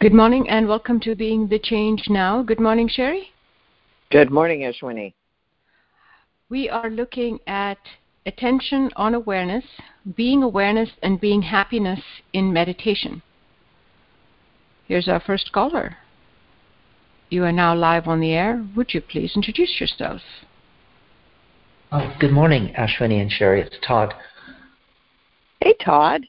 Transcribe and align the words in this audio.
Good 0.00 0.14
morning 0.14 0.48
and 0.48 0.68
welcome 0.68 1.00
to 1.00 1.16
Being 1.16 1.48
the 1.48 1.58
Change 1.58 2.04
Now. 2.08 2.40
Good 2.40 2.60
morning, 2.60 2.88
Cheri. 2.88 3.32
Good 4.12 4.30
morning, 4.30 4.60
Ashwini. 4.60 5.12
We 6.48 6.68
are 6.68 6.88
looking 6.88 7.40
at 7.48 7.78
attention 8.24 8.90
on 8.94 9.14
awareness, 9.14 9.64
being 10.14 10.44
awareness, 10.44 10.88
and 11.02 11.20
being 11.20 11.42
happiness 11.42 11.98
in 12.32 12.52
meditation. 12.52 13.22
Here's 14.86 15.08
our 15.08 15.18
first 15.18 15.50
caller. 15.50 15.96
You 17.28 17.42
are 17.42 17.50
now 17.50 17.74
live 17.74 18.06
on 18.06 18.20
the 18.20 18.34
air. 18.34 18.64
Would 18.76 18.94
you 18.94 19.00
please 19.00 19.32
introduce 19.34 19.80
yourself? 19.80 20.20
Oh, 21.90 22.14
good 22.20 22.30
morning, 22.30 22.72
Ashwini 22.78 23.20
and 23.20 23.32
Cheri. 23.32 23.66
It's 23.66 23.76
Todd. 23.84 24.14
Hey, 25.60 25.74
Todd. 25.84 26.24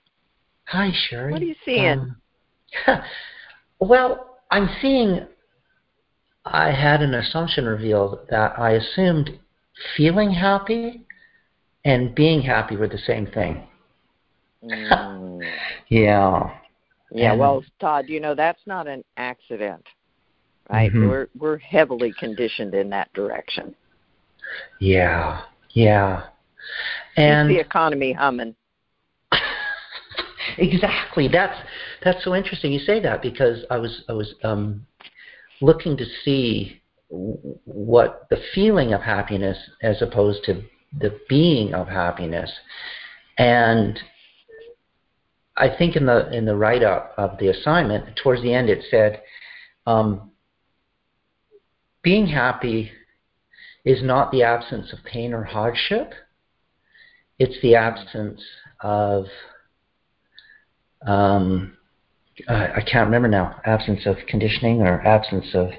Hi, 0.70 0.90
Cheri. 1.08 1.34
What 1.34 1.44
are 1.44 1.46
you 1.46 1.56
seeing? 1.64 2.16
Um, 2.88 3.02
well, 3.80 4.38
I'm 4.52 4.70
seeing. 4.82 5.28
I 6.46 6.72
had 6.72 7.02
an 7.02 7.14
assumption 7.14 7.66
revealed 7.66 8.20
that 8.30 8.58
I 8.58 8.72
assumed 8.72 9.38
feeling 9.96 10.32
happy 10.32 11.06
and 11.86 12.16
being 12.16 12.42
happy 12.42 12.76
were 12.76 12.88
the 12.88 12.98
same 12.98 13.28
thing. 13.28 13.68
Mm. 14.64 15.50
yeah. 15.90 16.56
Yeah, 17.12 17.32
And- 17.32 17.40
well, 17.40 17.64
Todd, 17.80 18.06
you 18.08 18.20
know 18.20 18.36
that's 18.36 18.62
not 18.66 18.88
an 18.88 19.04
accident, 19.18 19.86
right? 20.70 20.92
Mhm. 20.92 21.10
We're 21.10 21.28
we're 21.38 21.58
heavily 21.58 22.14
conditioned 22.14 22.74
in 22.74 22.90
that 22.92 23.12
direction. 23.14 23.76
Yeah. 24.80 25.42
Yeah. 25.72 26.24
Keep 27.16 27.24
And 27.24 27.50
the 27.50 27.60
economy 27.60 28.14
humming. 28.14 28.56
Exactly. 30.58 31.28
That's 31.28 31.58
that's 32.04 32.24
so 32.24 32.36
interesting. 32.36 32.72
You 32.72 32.80
say 32.80 33.00
that 33.02 33.22
because 33.22 33.64
I 33.70 33.78
was 33.78 34.04
I 34.10 34.14
was 34.14 34.34
um, 34.44 34.86
looking 35.62 35.98
to 35.98 36.06
see 36.24 36.82
what 37.10 38.28
the 38.30 38.40
feeling 38.54 38.94
of 38.94 39.02
happiness 39.02 39.58
as 39.82 40.02
opposed 40.02 40.44
to 40.46 40.62
the 41.00 41.20
being 41.28 41.74
of 41.74 41.88
happiness, 41.88 42.52
and 43.38 44.00
I 45.56 45.70
think 45.76 45.96
in 45.96 46.06
the 46.06 46.32
in 46.32 46.46
the 46.46 46.56
write 46.56 46.84
up 46.84 47.14
of 47.18 47.38
the 47.40 47.50
assignment 47.50 48.18
towards 48.22 48.42
the 48.42 48.54
end 48.54 48.70
it 48.70 48.84
said, 48.90 49.22
um, 49.86 50.32
being 52.02 52.28
happy 52.28 52.92
is 53.84 54.02
not 54.02 54.32
the 54.32 54.44
absence 54.44 54.94
of 54.94 55.04
pain 55.04 55.34
or 55.34 55.44
hardship. 55.44 56.14
It's 57.40 57.62
the 57.62 57.76
absence 57.76 58.42
of 58.82 59.26
um, 61.06 61.78
uh, 62.48 62.68
I 62.76 62.82
can't 62.82 63.06
remember 63.06 63.28
now. 63.28 63.60
Absence 63.66 64.06
of 64.06 64.18
conditioning 64.28 64.82
or 64.82 65.02
absence 65.06 65.48
of. 65.54 65.70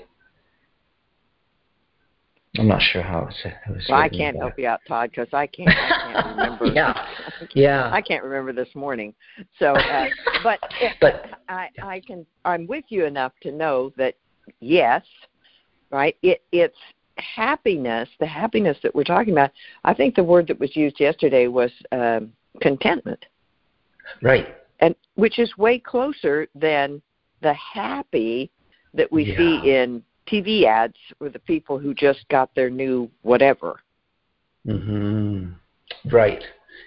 I'm 2.59 2.67
not 2.67 2.83
sure 2.83 3.03
how 3.03 3.21
it 3.21 3.27
was. 3.27 3.37
It 3.45 3.71
was 3.71 3.87
Well, 3.89 3.99
I 3.99 4.09
can't 4.09 4.37
help 4.37 4.59
you 4.59 4.67
out, 4.67 4.81
Todd, 4.87 5.11
because 5.11 5.33
I 5.33 5.47
can't. 5.47 5.71
I 5.71 6.13
can't 6.13 6.27
remember. 6.37 6.67
Yeah. 6.67 7.07
Yeah. 7.55 7.91
I 7.93 8.03
can't 8.03 8.25
remember 8.25 8.53
this 8.53 8.75
morning. 8.75 9.15
So, 9.59 9.75
uh, 9.75 10.07
but 10.43 10.59
But 11.01 11.31
I 11.49 11.69
I 11.83 12.01
can. 12.01 12.27
I'm 12.45 12.67
with 12.67 12.85
you 12.89 13.05
enough 13.05 13.33
to 13.43 13.53
know 13.53 13.93
that 13.97 14.15
yes, 14.61 15.03
right. 15.91 16.17
It 16.23 16.43
it's 16.51 16.77
happiness. 17.17 18.09
The 18.19 18.27
happiness 18.27 18.79
that 18.83 18.95
we're 18.95 19.05
talking 19.05 19.33
about. 19.33 19.53
I 19.85 19.95
think 19.95 20.15
the 20.15 20.25
word 20.25 20.49
that 20.49 20.59
was 20.59 20.75
used 20.75 20.99
yesterday 20.99 21.47
was 21.47 21.71
um, 21.93 22.33
contentment. 22.61 23.25
right. 24.23 24.57
And 24.81 24.95
which 25.15 25.39
is 25.39 25.57
way 25.57 25.79
closer 25.79 26.49
than 26.55 27.01
the 27.43 27.55
happy 27.55 28.51
that 28.95 29.11
we 29.13 29.25
Yeah. 29.25 29.37
see 29.37 29.71
in 29.71 30.03
TV 30.27 30.65
ads 30.65 30.97
with 31.21 31.33
the 31.33 31.39
people 31.39 31.79
who 31.79 31.95
just 31.95 32.29
got 32.29 32.55
their 32.55 32.71
new 32.71 33.11
whatever. 33.23 33.81
hmm 34.67 35.49
Right. 36.11 36.43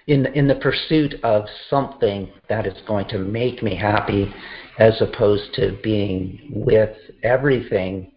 In 0.06 0.26
in 0.26 0.46
the 0.48 0.54
pursuit 0.56 1.14
of 1.22 1.48
something 1.68 2.30
that 2.48 2.66
is 2.66 2.80
going 2.86 3.06
to 3.08 3.18
make 3.18 3.62
me 3.62 3.74
happy, 3.74 4.32
as 4.78 5.00
opposed 5.00 5.52
to 5.54 5.78
being 5.82 6.40
with 6.50 6.96
everything 7.22 8.12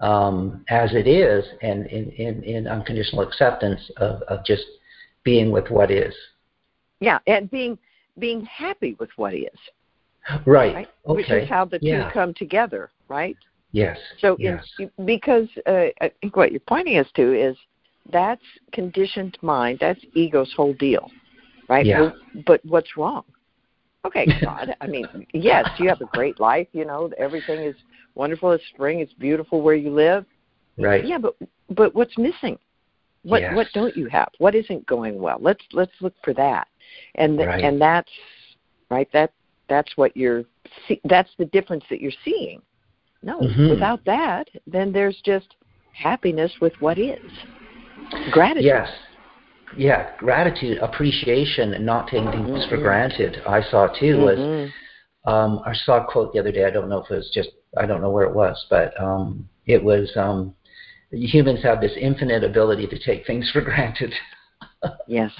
um, 0.00 0.64
as 0.68 0.92
it 0.94 1.06
is, 1.06 1.44
and 1.62 1.86
in, 1.86 2.10
in, 2.10 2.42
in 2.42 2.66
unconditional 2.66 3.22
acceptance 3.22 3.90
of, 3.96 4.22
of 4.22 4.44
just 4.44 4.64
being 5.22 5.50
with 5.50 5.70
what 5.70 5.90
is. 5.90 6.14
Yeah, 7.00 7.18
and 7.26 7.50
being 7.50 7.78
being 8.18 8.44
happy 8.46 8.96
with 8.98 9.10
what 9.16 9.34
is, 9.34 9.48
Right. 10.46 10.74
right? 10.74 10.88
Okay. 11.06 11.16
Which 11.16 11.30
is 11.30 11.48
how 11.48 11.64
the 11.64 11.78
yeah. 11.82 12.06
two 12.06 12.12
come 12.12 12.34
together, 12.34 12.90
right? 13.08 13.36
Yes. 13.72 13.98
So 14.20 14.36
yes. 14.38 14.64
in, 14.78 14.90
because 15.04 15.48
uh, 15.66 15.86
I 16.00 16.10
think 16.20 16.36
what 16.36 16.52
you're 16.52 16.60
pointing 16.60 16.98
us 16.98 17.08
to 17.16 17.32
is 17.38 17.56
that's 18.12 18.42
conditioned 18.72 19.36
mind, 19.42 19.78
that's 19.80 20.00
ego's 20.14 20.52
whole 20.56 20.74
deal, 20.74 21.10
right? 21.68 21.84
Yeah. 21.84 22.00
Well, 22.00 22.16
but 22.46 22.64
what's 22.64 22.96
wrong? 22.96 23.24
Okay, 24.04 24.26
God. 24.42 24.76
I 24.80 24.86
mean, 24.86 25.26
yes, 25.32 25.68
you 25.78 25.88
have 25.88 26.00
a 26.00 26.06
great 26.06 26.38
life. 26.38 26.68
You 26.72 26.84
know, 26.84 27.10
everything 27.18 27.60
is 27.60 27.74
wonderful. 28.14 28.52
It's 28.52 28.64
spring. 28.72 29.00
It's 29.00 29.12
beautiful 29.14 29.62
where 29.62 29.74
you 29.74 29.90
live. 29.90 30.24
right. 30.78 31.04
Yeah, 31.04 31.18
but 31.18 31.34
but 31.70 31.94
what's 31.94 32.16
missing? 32.18 32.58
What 33.24 33.40
Yes. 33.40 33.54
what 33.54 33.68
don't 33.72 33.96
you 33.96 34.06
have? 34.06 34.28
What 34.38 34.54
isn't 34.54 34.86
going 34.86 35.18
well? 35.18 35.38
Let's 35.40 35.64
let's 35.72 35.92
look 36.00 36.14
for 36.22 36.34
that, 36.34 36.68
and 37.16 37.38
th- 37.38 37.48
Right. 37.48 37.64
and 37.64 37.80
that's 37.80 38.10
right. 38.90 39.10
That 39.12 39.32
that's 39.68 39.96
what 39.96 40.16
you're. 40.16 40.44
See, 40.86 41.00
that's 41.04 41.30
the 41.38 41.46
difference 41.46 41.84
that 41.88 42.00
you're 42.00 42.12
seeing. 42.24 42.60
No, 43.22 43.40
Mhm. 43.40 43.70
without 43.70 44.04
that, 44.04 44.48
then 44.66 44.92
there's 44.92 45.20
just 45.22 45.56
happiness 45.92 46.52
with 46.60 46.78
what 46.80 46.98
is. 46.98 47.32
Gratitude. 48.30 48.64
Yes. 48.64 48.90
Yeah, 49.76 50.10
gratitude, 50.18 50.78
appreciation, 50.78 51.72
and 51.74 51.84
not 51.86 52.06
taking 52.08 52.30
things 52.30 52.66
for 52.66 52.76
Mhm. 52.76 52.82
granted. 52.82 53.42
I 53.46 53.62
saw 53.62 53.86
too 53.88 54.20
was 54.20 54.38
Mhm. 54.38 54.72
um, 55.26 55.62
I 55.64 55.72
saw 55.72 56.02
a 56.02 56.04
quote 56.04 56.34
the 56.34 56.38
other 56.38 56.52
day. 56.52 56.66
I 56.66 56.70
don't 56.70 56.90
know 56.90 56.98
if 56.98 57.10
it 57.10 57.14
was 57.14 57.30
just 57.30 57.50
I 57.78 57.86
don't 57.86 58.02
know 58.02 58.10
where 58.10 58.26
it 58.26 58.34
was, 58.34 58.66
but 58.68 58.98
um, 59.00 59.48
it 59.66 59.82
was 59.82 60.14
um, 60.18 60.54
humans 61.14 61.62
have 61.62 61.80
this 61.80 61.92
infinite 61.98 62.44
ability 62.44 62.86
to 62.88 62.98
take 62.98 63.26
things 63.26 63.50
for 63.52 63.60
granted, 63.60 64.12
Yes. 65.06 65.32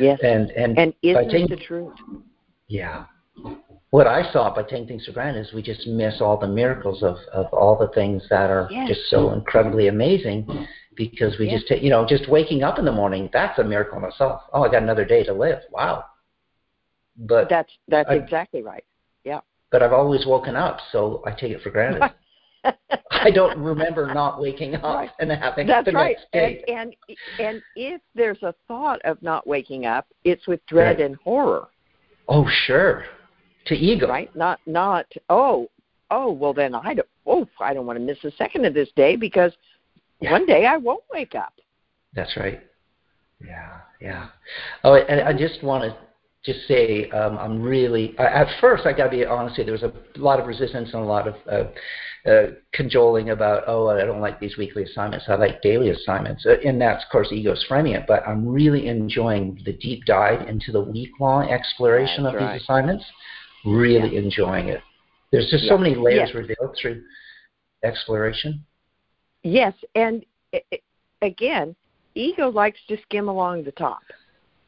Yes. 0.00 0.18
and 0.22 0.50
and 0.52 0.78
And 0.78 0.94
it 1.02 1.30
taking 1.30 1.48
the 1.48 1.56
truth? 1.56 1.94
yeah. 2.68 3.06
What 3.90 4.06
I 4.06 4.30
saw 4.32 4.52
by 4.54 4.62
taking 4.64 4.86
things 4.88 5.06
for 5.06 5.12
granted 5.12 5.46
is 5.46 5.52
we 5.52 5.62
just 5.62 5.86
miss 5.86 6.20
all 6.20 6.36
the 6.36 6.48
miracles 6.48 7.02
of, 7.02 7.16
of 7.32 7.46
all 7.52 7.78
the 7.78 7.88
things 7.94 8.22
that 8.30 8.50
are 8.50 8.68
Yes. 8.70 8.88
just 8.88 9.08
so 9.10 9.32
incredibly 9.32 9.88
amazing 9.88 10.46
because 10.96 11.38
we 11.38 11.46
Yes. 11.46 11.60
just 11.60 11.68
take, 11.68 11.82
you 11.82 11.90
know, 11.90 12.04
just 12.06 12.28
waking 12.28 12.62
up 12.62 12.78
in 12.78 12.84
the 12.84 12.92
morning, 12.92 13.30
that's 13.32 13.58
a 13.58 13.64
miracle 13.64 13.98
in 13.98 14.04
itself. 14.04 14.42
Oh, 14.52 14.62
I 14.64 14.68
got 14.70 14.82
another 14.82 15.04
day 15.04 15.22
to 15.24 15.32
live. 15.32 15.60
Wow. 15.70 16.04
But 17.16 17.48
That's 17.48 17.72
that's 17.88 18.10
I- 18.10 18.14
exactly 18.14 18.62
right. 18.62 18.84
Yeah. 19.24 19.40
But 19.70 19.82
I've 19.82 19.92
always 19.92 20.26
woken 20.26 20.56
up, 20.56 20.78
so 20.92 21.22
I 21.26 21.30
take 21.32 21.52
it 21.52 21.60
for 21.62 21.70
granted. 21.70 22.02
I 23.10 23.30
don't 23.30 23.58
remember 23.58 24.12
not 24.12 24.40
waking 24.40 24.74
up 24.76 24.82
Right. 24.82 25.10
and 25.20 25.30
having 25.32 25.66
That's 25.66 25.86
the 25.86 25.92
right. 25.92 26.16
next 26.16 26.32
day. 26.32 26.64
And, 26.68 26.94
and 27.08 27.16
and 27.38 27.62
if 27.74 28.00
there's 28.14 28.42
a 28.42 28.54
thought 28.68 29.00
of 29.04 29.20
not 29.22 29.46
waking 29.46 29.86
up, 29.86 30.06
it's 30.24 30.46
with 30.46 30.64
dread 30.66 30.96
Right. 30.98 31.06
and 31.06 31.16
horror, 31.16 31.68
Oh, 32.28 32.48
sure. 32.66 33.04
To 33.66 33.74
ego. 33.74 34.08
right? 34.08 34.34
Not 34.36 34.60
not 34.66 35.06
oh 35.28 35.68
oh 36.10 36.30
well 36.32 36.52
then 36.54 36.74
I 36.74 36.94
don't 36.94 37.08
oh 37.26 37.48
I 37.60 37.74
don't 37.74 37.86
want 37.86 37.98
to 37.98 38.04
miss 38.04 38.22
a 38.24 38.30
second 38.36 38.64
of 38.64 38.74
this 38.74 38.90
day 38.96 39.16
because 39.16 39.52
Yeah. 40.20 40.32
one 40.32 40.46
day 40.46 40.66
I 40.66 40.76
won't 40.76 41.02
wake 41.12 41.34
up. 41.34 41.52
That's 42.14 42.36
right. 42.36 42.60
Yeah, 43.44 43.80
yeah. 44.00 44.28
Oh, 44.84 44.94
and 44.94 45.20
I 45.20 45.32
just 45.32 45.62
want 45.62 45.84
to 45.84 45.96
just 46.46 46.60
say 46.68 47.10
um, 47.10 47.36
I'm 47.38 47.60
really. 47.60 48.14
I- 48.18 48.42
At 48.42 48.48
first, 48.60 48.86
I 48.86 48.92
got 48.92 49.04
to 49.04 49.10
be 49.10 49.24
honest. 49.26 49.56
There 49.56 49.72
was 49.72 49.82
a 49.82 49.92
lot 50.16 50.38
of 50.40 50.46
resistance 50.46 50.90
and 50.94 51.02
a 51.02 51.04
lot 51.06 51.26
of 51.28 51.34
uh, 51.50 52.30
uh, 52.30 52.46
cajoling 52.72 53.30
about. 53.30 53.64
Oh, 53.66 53.88
I 53.88 54.04
don't 54.04 54.20
like 54.20 54.38
these 54.40 54.56
weekly 54.56 54.84
assignments. 54.84 55.26
I 55.28 55.34
like 55.34 55.60
daily 55.60 55.90
assignments, 55.90 56.46
Uh, 56.46 56.54
and 56.64 56.80
that's 56.80 57.02
of 57.04 57.10
course 57.10 57.28
ego's 57.32 57.62
framing 57.68 57.94
it. 57.94 58.04
But 58.06 58.26
I'm 58.26 58.46
really 58.48 58.86
enjoying 58.86 59.60
the 59.64 59.72
deep 59.74 60.04
dive 60.06 60.48
into 60.48 60.70
the 60.72 60.80
week-long 60.80 61.50
exploration 61.50 62.22
That's 62.24 62.36
of 62.36 62.40
right. 62.40 62.52
these 62.54 62.62
assignments. 62.62 63.04
Really 63.64 64.16
enjoying 64.16 64.68
it. 64.68 64.80
There's 65.32 65.50
just 65.50 65.64
so 65.66 65.76
many 65.76 65.96
layers 65.96 66.28
Yes. 66.28 66.34
revealed 66.34 66.76
through 66.80 67.02
exploration. 67.82 68.64
Yes, 69.42 69.74
and 69.96 70.24
i 70.54 70.62
i 70.72 70.78
again, 71.22 71.74
ego 72.14 72.48
likes 72.50 72.78
to 72.88 72.96
skim 73.02 73.28
along 73.28 73.64
the 73.64 73.72
top. 73.72 74.02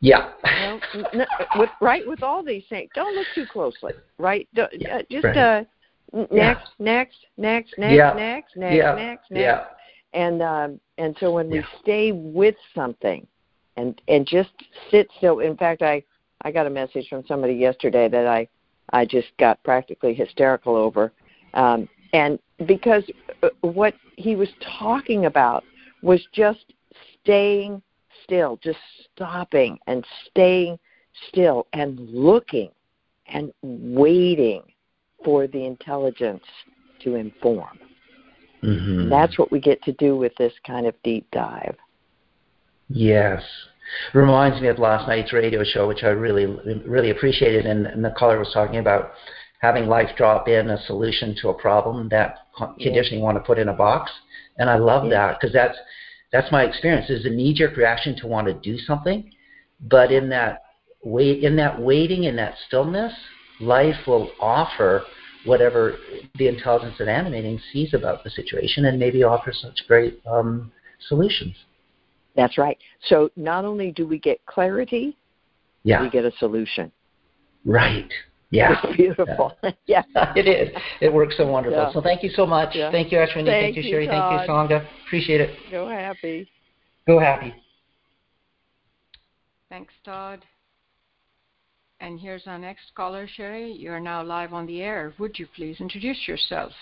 Yeah. 0.00 0.30
N- 0.44 0.80
n- 1.12 1.26
with 1.56 1.70
right 1.80 2.06
with 2.06 2.22
all 2.22 2.44
these 2.44 2.64
things, 2.68 2.90
don't 2.94 3.14
look 3.14 3.26
too 3.34 3.46
closely. 3.46 3.92
Right? 4.18 4.48
Don't, 4.54 4.72
Yeah, 4.72 4.98
uh, 4.98 5.02
just 5.10 5.24
right. 5.24 5.36
uh, 5.36 5.64
n- 6.14 6.28
Yeah. 6.30 6.54
next, 6.54 6.68
next, 6.78 7.26
next, 7.36 7.78
next, 7.78 7.96
Yeah. 7.96 8.12
next, 8.14 8.56
next, 8.56 8.76
yeah. 8.76 8.94
next, 8.94 9.30
next. 9.30 9.42
Yeah. 9.42 9.64
And 10.14 10.42
um, 10.42 10.80
and 10.96 11.16
so 11.20 11.30
when 11.32 11.50
we 11.50 11.62
stay 11.82 12.12
with 12.12 12.56
something, 12.74 13.26
and 13.76 14.00
and 14.08 14.26
just 14.26 14.50
sit 14.90 15.08
still. 15.18 15.40
In 15.40 15.56
fact, 15.56 15.82
I 15.82 16.02
I 16.42 16.50
got 16.50 16.66
a 16.66 16.70
message 16.70 17.08
from 17.08 17.24
somebody 17.26 17.54
yesterday 17.54 18.08
that 18.08 18.26
I 18.26 18.48
I 18.92 19.04
just 19.04 19.28
got 19.38 19.62
practically 19.62 20.14
hysterical 20.14 20.74
over, 20.76 21.12
Um, 21.54 21.88
and 22.12 22.38
because 22.66 23.04
uh, 23.42 23.48
what 23.60 23.94
he 24.16 24.34
was 24.34 24.48
talking 24.78 25.26
about 25.26 25.64
was 26.02 26.24
just 26.32 26.72
staying 27.20 27.82
still, 28.28 28.58
just 28.62 28.78
stopping 29.14 29.78
and 29.86 30.04
staying 30.28 30.78
still 31.28 31.66
and 31.72 31.98
looking 32.10 32.70
and 33.26 33.52
waiting 33.62 34.62
for 35.24 35.46
the 35.46 35.64
intelligence 35.64 36.44
to 37.02 37.14
inform. 37.14 37.78
Mm-hmm. 38.62 39.08
That's 39.08 39.38
what 39.38 39.50
we 39.50 39.60
get 39.60 39.82
to 39.84 39.92
do 39.92 40.16
with 40.16 40.32
this 40.36 40.52
kind 40.66 40.86
of 40.86 40.94
deep 41.02 41.26
dive. 41.32 41.76
Yes. 42.88 43.42
Reminds 44.12 44.60
me 44.60 44.68
of 44.68 44.78
last 44.78 45.08
night's 45.08 45.32
radio 45.32 45.62
show, 45.64 45.88
which 45.88 46.02
I 46.02 46.08
really, 46.08 46.46
really 46.86 47.10
appreciated. 47.10 47.66
And, 47.66 47.86
and 47.86 48.04
the 48.04 48.10
caller 48.10 48.38
was 48.38 48.50
talking 48.52 48.78
about 48.78 49.12
having 49.60 49.86
life 49.86 50.10
drop 50.16 50.48
in 50.48 50.70
a 50.70 50.82
solution 50.84 51.34
to 51.42 51.48
a 51.48 51.54
problem 51.54 52.08
that 52.10 52.38
conditioning 52.80 53.22
want 53.22 53.36
to 53.36 53.42
put 53.42 53.58
in 53.58 53.68
a 53.68 53.72
box. 53.72 54.10
And 54.58 54.68
I 54.68 54.76
love 54.76 55.04
yes. 55.04 55.12
that 55.12 55.40
because 55.40 55.52
that's 55.52 55.78
that's 56.32 56.50
my 56.52 56.64
experience. 56.64 57.06
There's 57.08 57.24
a 57.24 57.30
knee-jerk 57.30 57.76
reaction 57.76 58.16
to 58.16 58.26
want 58.26 58.46
to 58.48 58.54
do 58.54 58.78
something, 58.78 59.30
but 59.80 60.12
in 60.12 60.28
that 60.30 60.62
wait, 61.02 61.44
in 61.44 61.56
that 61.56 61.80
waiting, 61.80 62.24
in 62.24 62.36
that 62.36 62.54
stillness, 62.66 63.12
life 63.60 63.96
will 64.06 64.30
offer 64.40 65.04
whatever 65.44 65.96
the 66.36 66.48
intelligence 66.48 66.96
that 66.98 67.08
animating 67.08 67.60
sees 67.72 67.94
about 67.94 68.24
the 68.24 68.30
situation, 68.30 68.86
and 68.86 68.98
maybe 68.98 69.22
offer 69.22 69.52
such 69.52 69.84
great 69.86 70.20
um, 70.26 70.70
solutions. 71.08 71.54
That's 72.36 72.58
right. 72.58 72.78
So 73.08 73.30
not 73.36 73.64
only 73.64 73.90
do 73.90 74.06
we 74.06 74.18
get 74.18 74.44
clarity, 74.46 75.16
yeah. 75.82 76.02
we 76.02 76.10
get 76.10 76.24
a 76.24 76.32
solution. 76.38 76.92
Right. 77.64 78.10
Yeah. 78.50 78.80
It's 78.82 78.96
beautiful. 78.96 79.52
Yeah. 79.62 79.70
yeah. 80.14 80.32
it 80.34 80.48
is. 80.48 80.74
It 81.00 81.12
works 81.12 81.36
so 81.36 81.46
wonderful. 81.46 81.78
Yeah. 81.78 81.92
So 81.92 82.00
thank 82.00 82.22
you 82.22 82.30
so 82.30 82.46
much. 82.46 82.70
Yeah. 82.74 82.90
Thank 82.90 83.12
you, 83.12 83.18
Ashwini. 83.18 83.46
Thank 83.46 83.46
Thank, 83.46 83.76
you, 83.76 83.82
you, 83.82 83.94
Cheri. 83.94 84.06
Todd. 84.06 84.46
Thank 84.46 84.48
you, 84.48 84.76
Sangha. 84.78 84.86
Appreciate 85.06 85.40
it. 85.40 85.56
Go 85.70 85.88
happy. 85.88 86.50
Go 87.06 87.18
happy. 87.18 87.54
Thanks, 89.68 89.92
Todd. 90.04 90.44
And 92.00 92.18
here's 92.18 92.46
our 92.46 92.58
next 92.58 92.94
caller, 92.94 93.28
Cheri. 93.36 93.72
You 93.76 93.90
are 93.90 94.00
now 94.00 94.22
live 94.22 94.52
on 94.54 94.66
the 94.66 94.80
air. 94.80 95.12
Would 95.18 95.38
you 95.38 95.46
please 95.54 95.80
introduce 95.80 96.26
yourself? 96.26 96.72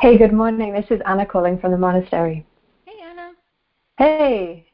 Hey, 0.00 0.16
good 0.16 0.32
morning. 0.32 0.72
This 0.72 0.86
is 0.90 1.00
Anna 1.06 1.26
calling 1.26 1.58
from 1.58 1.72
the 1.72 1.78
monastery. 1.78 2.46
Hey, 2.84 2.92
Anna. 3.02 3.32
Hey. 3.96 4.67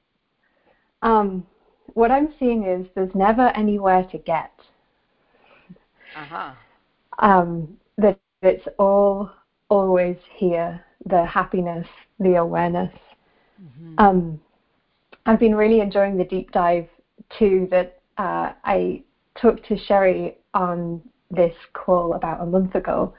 Um, 1.04 1.46
what 1.92 2.10
I'm 2.10 2.34
seeing 2.40 2.64
is 2.64 2.86
there's 2.94 3.14
never 3.14 3.48
anywhere 3.48 4.04
to 4.10 4.18
get. 4.18 4.50
Uh-huh. 6.16 6.52
Um, 7.18 7.76
that 7.98 8.18
it's 8.42 8.66
all 8.78 9.30
always 9.68 10.16
here. 10.34 10.84
The 11.06 11.24
happiness, 11.24 11.86
the 12.18 12.36
awareness. 12.36 12.92
Mm-hmm. 13.62 13.94
Um, 13.98 14.40
I've 15.26 15.38
been 15.38 15.54
really 15.54 15.80
enjoying 15.80 16.16
the 16.16 16.24
deep 16.24 16.50
dive 16.50 16.88
too 17.38 17.68
that 17.70 18.00
uh, 18.18 18.52
I 18.64 19.02
took 19.36 19.64
to 19.66 19.76
Cheri 19.76 20.34
on 20.54 21.02
this 21.30 21.54
call 21.74 22.14
about 22.14 22.40
a 22.40 22.46
month 22.46 22.74
ago 22.74 23.14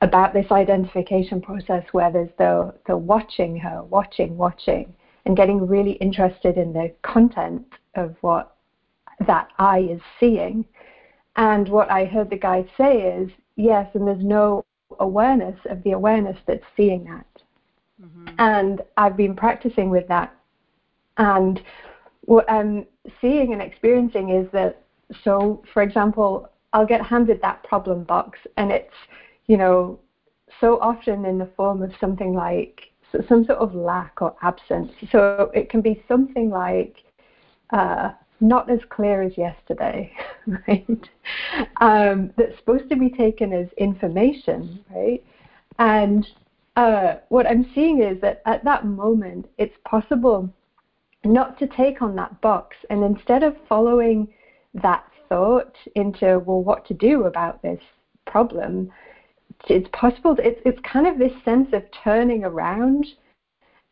about 0.00 0.32
this 0.32 0.46
identification 0.50 1.40
process 1.40 1.84
where 1.92 2.10
there's 2.10 2.30
the, 2.38 2.72
the 2.86 2.96
watching 2.96 3.56
her, 3.58 3.82
watching, 3.84 4.36
watching, 4.36 4.94
and 5.28 5.36
getting 5.36 5.64
really 5.64 5.92
interested 5.92 6.56
in 6.56 6.72
the 6.72 6.92
content 7.02 7.64
of 7.94 8.16
what 8.22 8.56
that 9.26 9.50
eye 9.58 9.86
is 9.90 10.00
seeing. 10.18 10.64
And 11.36 11.68
what 11.68 11.90
I 11.90 12.06
heard 12.06 12.30
the 12.30 12.38
guy 12.38 12.64
say 12.76 13.02
is, 13.02 13.30
yes, 13.54 13.88
and 13.94 14.08
there's 14.08 14.24
no 14.24 14.64
awareness 14.98 15.56
of 15.66 15.82
the 15.84 15.92
awareness 15.92 16.38
that's 16.46 16.64
seeing 16.76 17.04
that. 17.04 17.26
Mm-hmm. 18.02 18.28
And 18.38 18.80
I've 18.96 19.16
been 19.16 19.36
practicing 19.36 19.90
with 19.90 20.08
that. 20.08 20.34
And 21.18 21.60
what 22.22 22.50
I'm 22.50 22.86
seeing 23.20 23.52
and 23.52 23.60
experiencing 23.60 24.30
is 24.30 24.50
that, 24.52 24.82
so 25.22 25.62
for 25.74 25.82
example, 25.82 26.48
I'll 26.72 26.86
get 26.86 27.04
handed 27.04 27.42
that 27.42 27.62
problem 27.64 28.04
box, 28.04 28.38
and 28.56 28.72
it's, 28.72 28.94
you 29.46 29.56
know, 29.56 29.98
so 30.60 30.78
often 30.80 31.24
in 31.26 31.38
the 31.38 31.50
form 31.56 31.82
of 31.82 31.92
something 32.00 32.34
like 32.34 32.92
some 33.28 33.44
sort 33.44 33.58
of 33.58 33.74
lack 33.74 34.20
or 34.20 34.34
absence. 34.42 34.92
So 35.10 35.50
it 35.54 35.70
can 35.70 35.80
be 35.80 36.02
something 36.08 36.50
like, 36.50 36.96
uh, 37.70 38.10
not 38.40 38.70
as 38.70 38.80
clear 38.90 39.22
as 39.22 39.36
yesterday, 39.36 40.12
right? 40.68 41.08
Um, 41.80 42.32
that's 42.36 42.56
supposed 42.58 42.88
to 42.90 42.96
be 42.96 43.10
taken 43.10 43.52
as 43.52 43.68
information, 43.76 44.84
right? 44.94 45.24
And 45.78 46.26
uh, 46.76 47.16
what 47.28 47.46
I'm 47.46 47.70
seeing 47.74 48.02
is 48.02 48.20
that 48.20 48.42
at 48.46 48.64
that 48.64 48.86
moment, 48.86 49.48
it's 49.58 49.76
possible 49.84 50.48
not 51.24 51.58
to 51.58 51.66
take 51.66 52.00
on 52.02 52.14
that 52.16 52.40
box 52.40 52.76
and 52.90 53.02
instead 53.02 53.42
of 53.42 53.56
following 53.68 54.28
that 54.74 55.04
thought 55.28 55.74
into, 55.94 56.38
well, 56.38 56.62
what 56.62 56.86
to 56.86 56.94
do 56.94 57.24
about 57.24 57.60
this 57.62 57.80
problem, 58.26 58.90
it's 59.68 59.88
possible, 59.92 60.36
it's, 60.38 60.60
it's 60.64 60.78
kind 60.90 61.06
of 61.06 61.18
this 61.18 61.32
sense 61.44 61.68
of 61.72 61.82
turning 62.04 62.44
around 62.44 63.06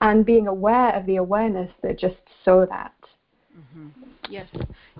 and 0.00 0.24
being 0.24 0.46
aware 0.46 0.94
of 0.94 1.06
the 1.06 1.16
awareness 1.16 1.70
that 1.82 1.98
just 1.98 2.16
saw 2.44 2.66
that. 2.66 2.92
Mm-hmm. 3.58 3.88
Yes, 4.28 4.48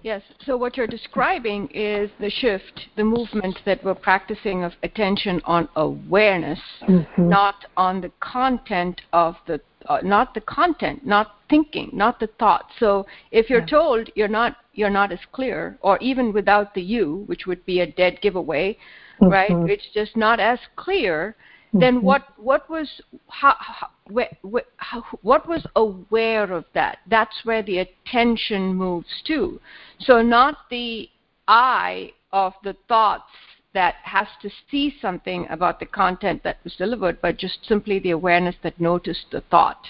yes. 0.02 0.22
So 0.44 0.56
what 0.56 0.76
you're 0.76 0.86
describing 0.86 1.68
is 1.74 2.10
the 2.20 2.30
shift, 2.30 2.88
the 2.96 3.04
movement 3.04 3.58
that 3.64 3.82
we're 3.84 3.94
practicing 3.94 4.62
of 4.62 4.72
attention 4.82 5.40
on 5.44 5.68
awareness, 5.76 6.60
mm-hmm. 6.82 7.28
not 7.28 7.66
on 7.76 8.00
the 8.00 8.12
content 8.20 9.02
of 9.12 9.34
the, 9.46 9.60
uh, 9.86 9.98
not 10.02 10.32
the 10.32 10.40
content, 10.42 11.04
not 11.04 11.36
thinking, 11.50 11.90
not 11.92 12.20
the 12.20 12.28
thought. 12.38 12.70
So 12.78 13.06
if 13.30 13.50
you're 13.50 13.60
Yeah. 13.60 13.66
told 13.66 14.10
you're 14.14 14.28
not, 14.28 14.56
you're 14.74 14.90
not 14.90 15.10
as 15.10 15.20
clear, 15.32 15.76
or 15.82 15.98
even 15.98 16.32
without 16.32 16.72
the 16.74 16.82
you, 16.82 17.24
which 17.26 17.46
would 17.46 17.64
be 17.66 17.80
a 17.80 17.86
dead 17.86 18.20
giveaway, 18.20 18.78
right? 19.20 19.50
Mhm. 19.50 19.68
It's 19.68 19.88
just 19.92 20.16
not 20.16 20.40
as 20.40 20.58
clear. 20.76 21.36
Then 21.72 21.96
Mhm. 21.96 22.02
what? 22.02 22.22
What 22.38 22.68
was 22.70 22.88
how, 23.28 23.54
how, 23.58 23.88
where, 24.08 24.30
where, 24.42 24.64
how, 24.76 25.02
what 25.22 25.46
was 25.46 25.66
aware 25.76 26.50
of 26.52 26.64
that? 26.72 26.98
That's 27.06 27.44
where 27.44 27.62
the 27.62 27.78
attention 27.78 28.74
moves 28.74 29.22
to. 29.24 29.60
So 29.98 30.22
not 30.22 30.68
the 30.70 31.10
I 31.48 32.12
of 32.32 32.55
the 32.62 32.74
thoughts 32.88 33.31
that 33.72 33.96
has 34.02 34.26
to 34.41 34.50
see 34.70 34.96
something 35.02 35.46
about 35.50 35.79
the 35.81 35.86
content 35.86 36.43
that 36.44 36.58
was 36.64 36.74
delivered, 36.76 37.20
but 37.20 37.36
just 37.36 37.64
simply 37.67 37.98
the 37.98 38.12
awareness 38.12 38.56
that 38.62 38.81
noticed 38.81 39.26
the 39.31 39.43
thought. 39.43 39.86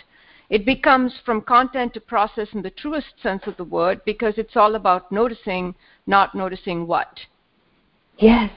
It 0.49 0.65
becomes 0.65 1.15
from 1.25 1.41
content 1.43 1.95
to 1.95 2.01
process 2.01 2.49
in 2.53 2.63
the 2.63 2.71
truest 2.71 3.21
sense 3.23 3.47
of 3.47 3.57
the 3.57 3.65
word 3.65 4.01
because 4.05 4.35
it's 4.39 4.57
all 4.57 4.75
about 4.75 5.11
noticing, 5.11 5.75
not 6.07 6.35
noticing 6.35 6.87
what. 6.87 7.21
Yes, 8.19 8.51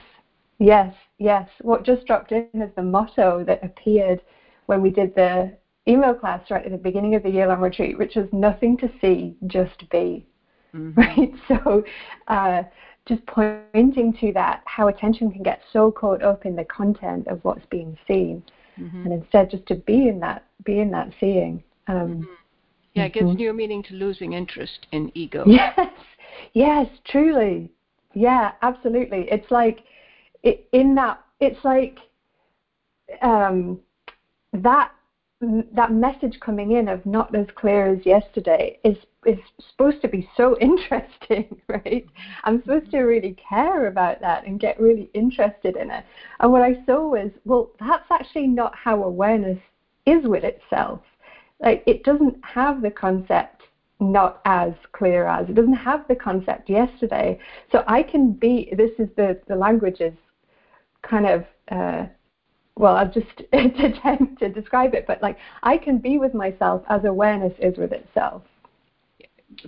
yes, 0.59 0.93
yes. 1.17 1.47
What 1.61 1.83
just 1.83 2.05
dropped 2.05 2.31
in 2.31 2.47
is 2.47 2.55
the 2.61 2.67
motto 2.67 3.27
that 3.29 3.49
appeared 3.51 4.07
when 4.53 4.71
we 4.71 4.79
did 4.79 5.15
the 5.15 5.51
email 5.87 6.13
class 6.13 6.41
right 6.49 6.63
at 6.65 6.71
the 6.71 6.77
beginning 6.77 7.15
of 7.15 7.23
the 7.23 7.29
year 7.29 7.47
long 7.47 7.61
retreat, 7.61 7.97
which 7.97 8.15
was 8.15 8.27
nothing 8.31 8.77
to 8.77 8.89
see, 9.01 9.35
just 9.47 9.89
be. 9.89 10.25
Mhm. 10.75 10.93
Right? 10.97 11.31
So, 11.47 11.83
uh, 12.27 12.63
just 13.07 13.25
pointing 13.25 13.89
to 13.91 14.31
that, 14.33 14.37
how 14.39 14.87
attention 14.87 15.03
can 15.05 15.17
get 15.17 15.35
so 15.47 15.91
caught 15.91 16.01
up 16.03 16.25
in 16.25 16.35
the 16.35 16.45
content 16.45 17.13
of 17.13 17.25
what's 17.31 17.65
being 17.65 17.97
seen, 18.07 18.43
Mhm. 18.79 19.05
and 19.05 19.13
instead 19.13 19.49
just 19.49 19.65
to 19.67 19.75
be 19.75 20.07
in 20.07 20.19
that, 20.19 20.43
be 20.63 20.79
in 20.79 20.91
that 20.91 21.11
seeing. 21.19 21.63
Um, 21.87 22.27
Yeah, 22.93 23.05
it 23.05 23.13
gives 23.13 23.35
new 23.35 23.53
meaning 23.53 23.81
to 23.83 23.93
losing 23.95 24.33
interest 24.33 24.87
in 24.91 25.11
ego. 25.15 25.43
Yes, 25.47 25.89
yes, 26.53 26.87
truly. 27.05 27.71
Yeah, 28.13 28.51
absolutely. 28.61 29.27
It's 29.31 29.49
like 29.51 29.79
it, 30.43 30.67
in 30.71 30.95
that. 30.95 31.21
It's 31.39 31.63
like 31.63 31.99
um, 33.21 33.79
that 34.53 34.91
that 35.41 35.93
message 35.93 36.37
coming 36.41 36.73
in 36.73 36.89
of 36.89 37.05
not 37.05 37.33
as 37.33 37.45
clear 37.55 37.87
as 37.87 38.05
yesterday 38.05 38.77
is 38.83 38.97
is 39.25 39.37
supposed 39.71 40.01
to 40.01 40.07
be 40.07 40.27
so 40.35 40.57
interesting, 40.61 41.45
right? 41.67 42.05
I'm 42.43 42.61
supposed 42.61 42.91
to 42.91 42.99
really 43.01 43.35
care 43.49 43.87
about 43.87 44.19
that 44.21 44.45
and 44.45 44.59
get 44.59 44.79
really 44.79 45.09
interested 45.13 45.75
in 45.75 45.91
it. 45.91 46.03
And 46.39 46.51
what 46.51 46.61
I 46.61 46.83
saw 46.85 47.09
was, 47.09 47.31
well, 47.45 47.71
that's 47.79 48.09
actually 48.09 48.47
not 48.47 48.75
how 48.75 49.03
awareness 49.03 49.59
is 50.05 50.25
with 50.27 50.43
itself. 50.43 51.01
Like 51.61 51.83
it 51.85 52.03
doesn't 52.03 52.37
have 52.43 52.81
the 52.81 52.91
concept 52.91 53.63
not 54.01 54.41
as 54.45 54.71
clear 54.93 55.27
as 55.27 55.49
it 55.49 55.55
doesn't 55.55 55.73
have 55.73 56.07
the 56.07 56.15
concept 56.15 56.69
yesterday. 56.69 57.37
So 57.71 57.83
I 57.87 58.03
can 58.03 58.31
be. 58.33 58.73
This 58.75 58.91
is 58.99 59.09
the 59.15 59.39
the 59.47 59.55
language 59.55 60.01
is 60.01 60.13
kind 61.01 61.25
of. 61.25 61.45
Uh, 61.69 62.07
well, 62.75 62.95
I'll 62.95 63.11
just 63.11 63.41
attempt 63.53 64.39
to 64.39 64.49
describe 64.49 64.93
it, 64.93 65.05
but 65.05 65.21
like 65.21 65.37
I 65.63 65.77
can 65.77 65.97
be 65.97 66.17
with 66.17 66.33
myself 66.33 66.83
as 66.89 67.03
awareness 67.03 67.53
is 67.59 67.77
with 67.77 67.91
itself. 67.91 68.43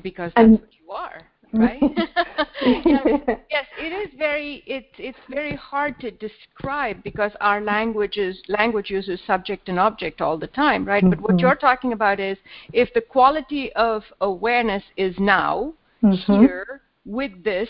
Because 0.01 0.31
that's 0.35 0.45
And- 0.45 0.59
what 0.59 0.69
you 0.79 0.91
are, 0.91 1.21
right? 1.53 1.81
Yes, 2.85 3.05
yes, 3.49 3.65
it 3.79 3.91
is 3.91 4.13
very 4.17 4.63
it's 4.67 4.93
it's 4.99 5.17
very 5.29 5.55
hard 5.55 5.99
to 6.01 6.11
describe 6.11 7.01
because 7.03 7.31
our 7.41 7.59
language 7.59 8.17
is 8.17 8.39
language 8.47 8.91
uses 8.91 9.19
subject 9.25 9.67
and 9.67 9.79
object 9.79 10.21
all 10.21 10.37
the 10.37 10.47
time, 10.47 10.85
right? 10.85 11.03
Mm-hmm. 11.03 11.09
But 11.09 11.21
what 11.21 11.31
mm-hmm. 11.31 11.39
you're 11.39 11.55
talking 11.55 11.93
about 11.93 12.19
is 12.19 12.37
if 12.71 12.93
the 12.93 13.01
quality 13.01 13.73
of 13.73 14.03
awareness 14.21 14.83
is 14.95 15.15
now 15.17 15.73
mm-hmm. 16.03 16.39
here 16.39 16.81
with 17.05 17.43
this, 17.43 17.69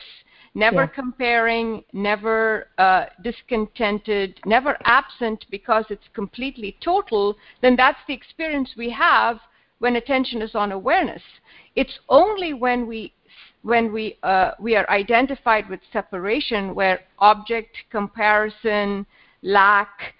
never 0.53 0.81
yeah. 0.81 0.87
comparing, 0.87 1.83
never 1.93 2.67
uh, 2.77 3.05
discontented, 3.23 4.39
never 4.45 4.77
absent 4.85 5.45
because 5.49 5.85
it's 5.89 6.07
completely 6.13 6.77
total, 6.83 7.37
then 7.61 7.75
that's 7.75 7.99
the 8.07 8.13
experience 8.13 8.71
we 8.77 8.89
have 8.89 9.39
when 9.79 9.95
attention 9.95 10.41
is 10.41 10.55
on 10.55 10.71
awareness. 10.71 11.23
It's 11.75 11.99
only 12.09 12.53
when 12.53 12.87
we 12.87 13.13
when 13.63 13.93
we 13.93 14.17
uh, 14.23 14.51
we 14.59 14.75
are 14.75 14.89
identified 14.89 15.69
with 15.69 15.79
separation, 15.93 16.73
where 16.75 17.01
object 17.19 17.77
comparison, 17.89 19.05
lack 19.43 20.15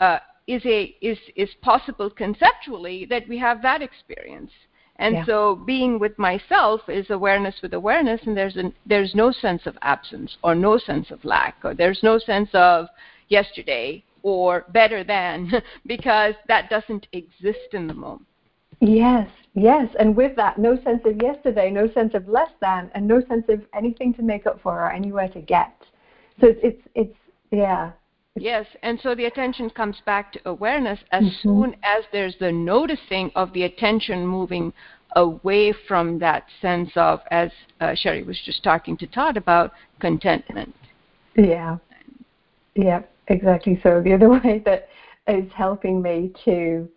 uh, 0.00 0.18
is 0.46 0.64
a 0.64 0.96
is 1.00 1.18
is 1.36 1.50
possible 1.62 2.10
conceptually, 2.10 3.06
that 3.06 3.28
we 3.28 3.38
have 3.38 3.62
that 3.62 3.82
experience. 3.82 4.50
And 4.98 5.16
yeah. 5.16 5.26
so, 5.26 5.56
being 5.56 5.98
with 5.98 6.18
myself 6.18 6.80
is 6.88 7.10
awareness 7.10 7.56
with 7.62 7.74
awareness, 7.74 8.20
and 8.24 8.36
there's 8.36 8.56
an, 8.56 8.72
there's 8.86 9.14
no 9.14 9.30
sense 9.30 9.66
of 9.66 9.76
absence 9.82 10.36
or 10.42 10.54
no 10.54 10.78
sense 10.78 11.10
of 11.10 11.24
lack, 11.24 11.56
or 11.64 11.74
there's 11.74 12.02
no 12.02 12.18
sense 12.18 12.48
of 12.54 12.86
yesterday 13.28 14.02
or 14.22 14.64
better 14.70 15.04
than, 15.04 15.52
because 15.86 16.34
that 16.48 16.70
doesn't 16.70 17.06
exist 17.12 17.72
in 17.72 17.86
the 17.86 17.94
moment. 17.94 18.26
Yes, 18.80 19.28
yes. 19.54 19.88
And 19.98 20.16
with 20.16 20.34
that, 20.36 20.58
no 20.58 20.76
sense 20.82 21.02
of 21.04 21.20
yesterday, 21.22 21.70
no 21.70 21.90
sense 21.92 22.14
of 22.14 22.28
less 22.28 22.50
than, 22.60 22.90
and 22.94 23.06
no 23.06 23.20
sense 23.28 23.44
of 23.48 23.62
anything 23.74 24.14
to 24.14 24.22
make 24.22 24.46
up 24.46 24.60
for 24.62 24.80
or 24.80 24.90
anywhere 24.90 25.28
to 25.28 25.40
get. 25.40 25.74
So 26.40 26.48
it's, 26.48 26.60
it's, 26.62 26.82
it's 26.94 27.16
yeah. 27.50 27.92
Yes, 28.36 28.66
and 28.82 29.00
so 29.00 29.14
the 29.14 29.24
attention 29.24 29.70
comes 29.70 29.96
back 30.04 30.32
to 30.32 30.40
awareness 30.44 30.98
as 31.10 31.24
mm-hmm. 31.24 31.48
soon 31.48 31.76
as 31.82 32.04
there's 32.12 32.36
the 32.38 32.52
noticing 32.52 33.30
of 33.34 33.52
the 33.54 33.62
attention 33.62 34.26
moving 34.26 34.72
away 35.14 35.72
from 35.88 36.18
that 36.18 36.44
sense 36.60 36.90
of, 36.96 37.20
as 37.30 37.50
uh, 37.80 37.94
Cheri 37.94 38.22
was 38.22 38.38
just 38.44 38.62
talking 38.62 38.96
to 38.98 39.06
Todd 39.06 39.38
about, 39.38 39.72
contentment. 40.00 40.74
Yeah, 41.34 41.78
yeah, 42.74 43.02
exactly. 43.28 43.80
So 43.82 44.02
the 44.02 44.12
other 44.14 44.28
way 44.44 44.62
that 44.66 44.88
is 45.26 45.50
helping 45.54 46.02
me 46.02 46.32
to 46.44 46.88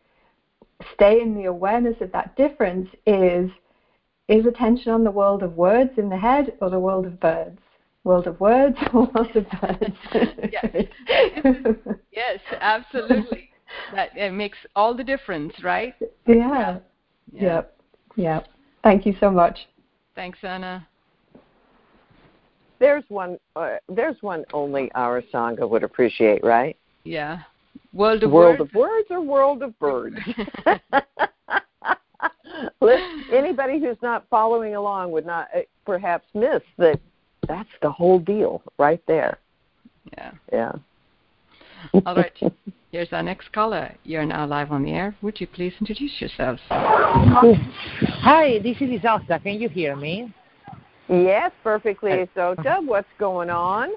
stay 0.93 1.21
in 1.21 1.35
the 1.35 1.45
awareness 1.45 1.95
of 2.01 2.11
that 2.11 2.35
difference 2.35 2.89
is 3.05 3.49
is 4.27 4.45
attention 4.45 4.91
on 4.91 5.03
the 5.03 5.11
world 5.11 5.41
of 5.41 5.57
words 5.57 5.91
in 5.97 6.07
the 6.07 6.17
head 6.17 6.53
or 6.61 6.69
the 6.69 6.79
world 6.79 7.07
of 7.07 7.19
birds? 7.19 7.59
World 8.09 8.25
of 8.25 8.39
words 8.39 8.75
or 8.91 9.01
world 9.13 9.35
of 9.35 9.45
birds? 9.61 9.95
yes. 10.51 10.87
yes, 12.11 12.39
absolutely. 12.59 13.51
That 13.93 14.17
it 14.17 14.33
makes 14.33 14.57
all 14.75 14.95
the 14.95 15.03
difference, 15.03 15.53
right? 15.63 15.93
Yeah. 16.25 16.79
yeah. 17.31 17.41
Yep. 17.41 17.77
Yep. 18.15 18.47
Thank 18.81 19.05
you 19.05 19.15
so 19.19 19.29
much. 19.29 19.59
Thanks, 20.15 20.39
Anna. 20.41 20.87
There's 22.79 23.03
one. 23.09 23.37
Uh, 23.55 23.75
there's 23.87 24.15
one 24.21 24.43
only 24.53 24.91
our 24.95 25.21
sangha 25.31 25.69
would 25.69 25.83
appreciate, 25.83 26.43
right? 26.43 26.75
Yeah. 27.03 27.41
World 27.93 28.23
of 28.23 28.31
World 28.31 28.59
Words? 28.59 28.71
of 28.71 28.75
Words 28.75 29.07
or 29.11 29.21
World 29.21 29.61
of 29.61 29.77
Birds? 29.77 30.17
Anybody 33.31 33.79
who's 33.79 34.01
not 34.01 34.25
following 34.31 34.73
along 34.73 35.11
would 35.11 35.27
not 35.27 35.47
uh, 35.55 35.59
perhaps 35.85 36.25
miss 36.33 36.63
that 36.79 36.99
that's 37.49 37.69
the 37.81 37.91
whole 37.91 38.19
deal 38.19 38.61
right 38.77 39.01
there. 39.07 39.39
Yeah. 40.13 40.31
Yeah. 40.53 40.71
All 42.05 42.15
right. 42.15 42.39
Here's 42.91 43.11
our 43.11 43.23
next 43.23 43.51
caller. 43.51 43.93
You're 44.03 44.25
now 44.25 44.45
live 44.45 44.71
on 44.71 44.83
the 44.83 44.91
air. 44.91 45.15
Would 45.21 45.41
you 45.41 45.47
please 45.47 45.73
introduce 45.79 46.21
yourself? 46.21 46.59
Hi, 46.69 48.59
this 48.59 48.77
is 48.77 49.01
Isotta. 49.01 49.41
Can 49.43 49.59
you 49.59 49.67
hear 49.69 49.95
me? 49.95 50.33
Yes, 51.07 51.51
perfectly, 51.63 52.29
So, 52.35 52.55
Isotta. 52.55 52.59
Uh-huh. 52.59 52.81
What's 52.85 53.07
going 53.17 53.49
on? 53.49 53.89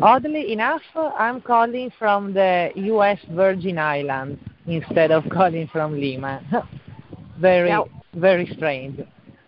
Oddly 0.00 0.52
enough, 0.52 0.82
I'm 0.96 1.40
calling 1.40 1.90
from 1.98 2.32
the 2.32 2.70
U.S. 2.74 3.18
Virgin 3.32 3.78
Islands 3.78 4.40
instead 4.66 5.10
of 5.10 5.24
calling 5.30 5.68
from 5.68 6.00
Lima. 6.00 6.42
very, 7.38 7.68
now, 7.70 7.88
very 8.14 8.50
strange. 8.56 9.00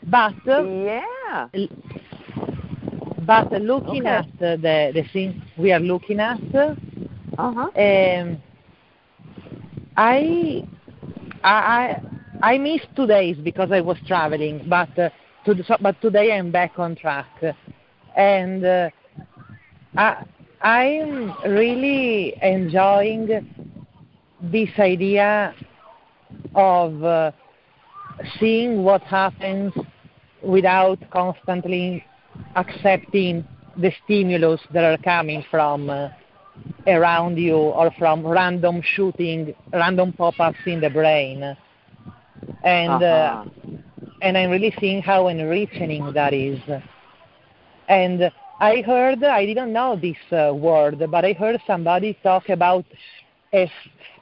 But 0.04 0.34
yeah. 0.46 1.48
But 3.30 3.52
looking 3.62 4.08
okay. 4.08 4.08
at 4.08 4.26
the 4.40 4.90
the 4.92 5.04
things 5.12 5.40
we 5.56 5.70
are 5.70 5.78
looking 5.78 6.18
at, 6.18 6.40
uh-huh. 6.52 7.70
um, 7.86 8.42
I 9.96 10.64
I 11.44 12.02
I 12.42 12.58
missed 12.58 12.88
two 12.96 13.06
days 13.06 13.36
because 13.36 13.70
I 13.70 13.82
was 13.82 13.98
traveling, 14.04 14.66
but 14.68 14.98
uh, 14.98 15.10
to, 15.44 15.54
but 15.80 16.00
today 16.02 16.32
I'm 16.32 16.50
back 16.50 16.72
on 16.80 16.96
track, 16.96 17.28
and 18.16 18.64
uh, 18.64 18.90
I 19.96 20.24
I'm 20.60 21.32
really 21.44 22.34
enjoying 22.42 23.28
this 24.42 24.70
idea 24.76 25.54
of 26.56 27.04
uh, 27.04 27.30
seeing 28.40 28.82
what 28.82 29.02
happens 29.02 29.72
without 30.42 30.98
constantly 31.12 32.04
accepting 32.56 33.46
the 33.76 33.92
stimulus 34.04 34.60
that 34.72 34.84
are 34.84 34.98
coming 34.98 35.44
from 35.50 35.90
uh, 35.90 36.08
around 36.86 37.38
you 37.38 37.56
or 37.56 37.90
from 37.98 38.26
random 38.26 38.82
shooting, 38.82 39.54
random 39.72 40.12
pop-ups 40.12 40.58
in 40.66 40.80
the 40.80 40.90
brain. 40.90 41.56
And 42.64 43.02
uh, 43.02 43.06
uh-huh. 43.06 43.44
and 44.22 44.36
I'm 44.36 44.50
really 44.50 44.74
seeing 44.80 45.02
how 45.02 45.28
enriching 45.28 46.12
that 46.12 46.34
is. 46.34 46.60
And 47.88 48.30
I 48.60 48.82
heard, 48.82 49.24
I 49.24 49.46
didn't 49.46 49.72
know 49.72 49.96
this 49.96 50.16
uh, 50.32 50.54
word, 50.54 51.02
but 51.10 51.24
I 51.24 51.32
heard 51.32 51.60
somebody 51.66 52.18
talk 52.22 52.50
about 52.50 52.84
a, 53.52 53.70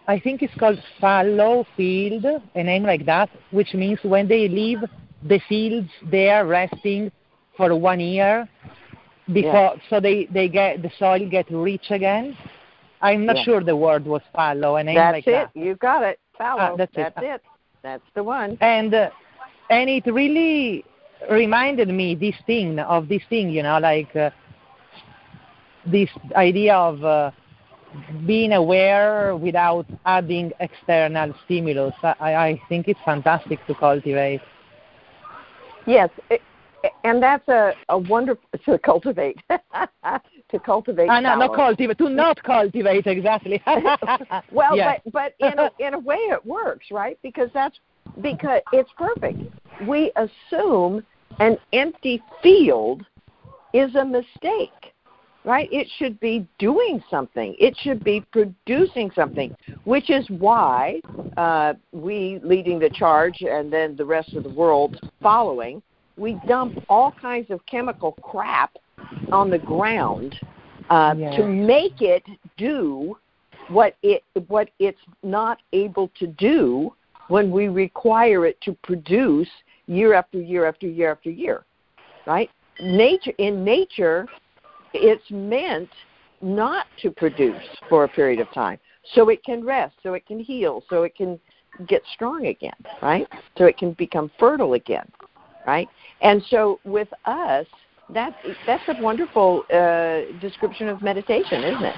I 0.06 0.20
think 0.20 0.42
it's 0.42 0.54
called 0.54 0.78
fallow 1.00 1.66
field, 1.76 2.24
a 2.54 2.62
name 2.62 2.84
like 2.84 3.04
that, 3.06 3.30
which 3.50 3.74
means 3.74 3.98
when 4.02 4.28
they 4.28 4.48
leave 4.48 4.78
the 5.22 5.40
fields 5.48 5.90
there 6.10 6.46
resting 6.46 7.10
for 7.58 7.76
one 7.76 8.00
year, 8.00 8.48
before 9.30 9.74
yeah. 9.76 9.90
so 9.90 10.00
they 10.00 10.26
they 10.32 10.48
get 10.48 10.80
the 10.80 10.90
soil 10.98 11.28
get 11.28 11.50
rich 11.50 11.90
again. 11.90 12.34
I'm 13.02 13.26
not 13.26 13.36
yeah. 13.36 13.44
sure 13.44 13.60
the 13.62 13.76
word 13.76 14.06
was 14.06 14.22
fallow, 14.34 14.76
a 14.76 14.82
name 14.82 14.96
that's 14.96 15.14
like 15.14 15.26
it. 15.26 15.50
that. 15.54 15.60
You 15.60 15.74
got 15.74 16.02
it. 16.02 16.18
Fallow. 16.38 16.72
Ah, 16.72 16.76
that's, 16.76 16.94
that's 16.96 17.18
it. 17.18 17.24
it. 17.24 17.42
That's 17.82 18.02
the 18.14 18.22
one. 18.22 18.56
And 18.62 18.94
uh, 18.94 19.10
and 19.68 19.90
it 19.90 20.06
really 20.06 20.84
reminded 21.30 21.88
me 21.88 22.14
this 22.14 22.34
thing 22.46 22.78
of 22.78 23.08
this 23.08 23.22
thing, 23.28 23.50
you 23.50 23.62
know, 23.62 23.78
like 23.78 24.14
uh, 24.16 24.30
this 25.86 26.08
idea 26.34 26.74
of 26.74 27.04
uh, 27.04 27.30
being 28.26 28.52
aware 28.52 29.36
without 29.36 29.86
adding 30.06 30.52
external 30.60 31.34
stimulus. 31.44 31.94
I, 32.02 32.34
I 32.34 32.62
think 32.68 32.88
it's 32.88 33.00
fantastic 33.04 33.64
to 33.66 33.74
cultivate. 33.74 34.40
Yes, 35.86 36.10
it, 36.30 36.42
and 37.04 37.22
that's 37.22 37.46
a, 37.48 37.72
a 37.88 37.98
wonderful 37.98 38.48
to 38.64 38.78
cultivate 38.78 39.38
to 39.50 40.58
cultivate. 40.58 41.08
Uh, 41.08 41.20
no, 41.20 41.36
not 41.36 41.54
cultivate. 41.54 41.98
To 41.98 42.08
not 42.08 42.42
cultivate 42.42 43.06
exactly. 43.06 43.62
well, 44.52 44.76
yes. 44.76 45.00
but 45.04 45.12
but 45.12 45.34
in 45.46 45.58
a, 45.58 45.70
in 45.78 45.94
a 45.94 45.98
way 45.98 46.16
it 46.16 46.44
works, 46.44 46.86
right? 46.90 47.18
Because 47.22 47.50
that's 47.52 47.78
because 48.20 48.60
it's 48.72 48.90
perfect. 48.96 49.40
We 49.86 50.12
assume 50.16 51.04
an 51.40 51.58
empty 51.72 52.22
field 52.42 53.04
is 53.72 53.94
a 53.94 54.04
mistake, 54.04 54.94
right? 55.44 55.68
It 55.70 55.88
should 55.98 56.18
be 56.20 56.46
doing 56.58 57.02
something. 57.10 57.54
It 57.58 57.76
should 57.82 58.02
be 58.02 58.24
producing 58.32 59.10
something, 59.14 59.54
which 59.84 60.10
is 60.10 60.28
why 60.30 61.00
uh, 61.36 61.74
we 61.92 62.40
leading 62.42 62.78
the 62.78 62.90
charge 62.90 63.42
and 63.42 63.72
then 63.72 63.94
the 63.96 64.04
rest 64.04 64.34
of 64.34 64.42
the 64.42 64.50
world 64.50 64.98
following, 65.22 65.82
we 66.18 66.38
dump 66.46 66.78
all 66.88 67.12
kinds 67.12 67.50
of 67.50 67.64
chemical 67.66 68.12
crap 68.22 68.76
on 69.32 69.50
the 69.50 69.58
ground 69.58 70.38
uh, 70.90 71.14
yeah. 71.16 71.36
to 71.36 71.46
make 71.46 72.00
it 72.00 72.24
do 72.56 73.16
what 73.68 73.96
it 74.02 74.22
what 74.48 74.70
it's 74.78 75.00
not 75.22 75.58
able 75.72 76.10
to 76.18 76.26
do 76.26 76.92
when 77.28 77.50
we 77.50 77.68
require 77.68 78.46
it 78.46 78.60
to 78.62 78.72
produce 78.82 79.48
year 79.86 80.14
after 80.14 80.40
year 80.40 80.66
after 80.66 80.86
year 80.86 81.10
after 81.12 81.30
year, 81.30 81.64
right? 82.26 82.50
Nature 82.80 83.32
in 83.38 83.64
nature, 83.64 84.26
it's 84.94 85.30
meant 85.30 85.90
not 86.40 86.86
to 87.02 87.10
produce 87.10 87.62
for 87.88 88.04
a 88.04 88.08
period 88.08 88.40
of 88.40 88.50
time, 88.52 88.78
so 89.14 89.28
it 89.28 89.42
can 89.44 89.64
rest, 89.64 89.94
so 90.02 90.14
it 90.14 90.24
can 90.26 90.38
heal, 90.38 90.82
so 90.88 91.02
it 91.02 91.14
can 91.14 91.38
get 91.86 92.02
strong 92.14 92.46
again, 92.46 92.76
right? 93.02 93.26
So 93.56 93.64
it 93.64 93.76
can 93.76 93.92
become 93.92 94.30
fertile 94.38 94.74
again, 94.74 95.10
right? 95.66 95.88
And 96.20 96.42
so 96.50 96.80
with 96.84 97.08
us, 97.24 97.66
that's 98.10 98.34
that's 98.66 98.82
a 98.88 99.00
wonderful 99.00 99.64
uh, 99.72 100.38
description 100.40 100.88
of 100.88 101.02
meditation, 101.02 101.62
isn't 101.62 101.84
it? 101.84 101.96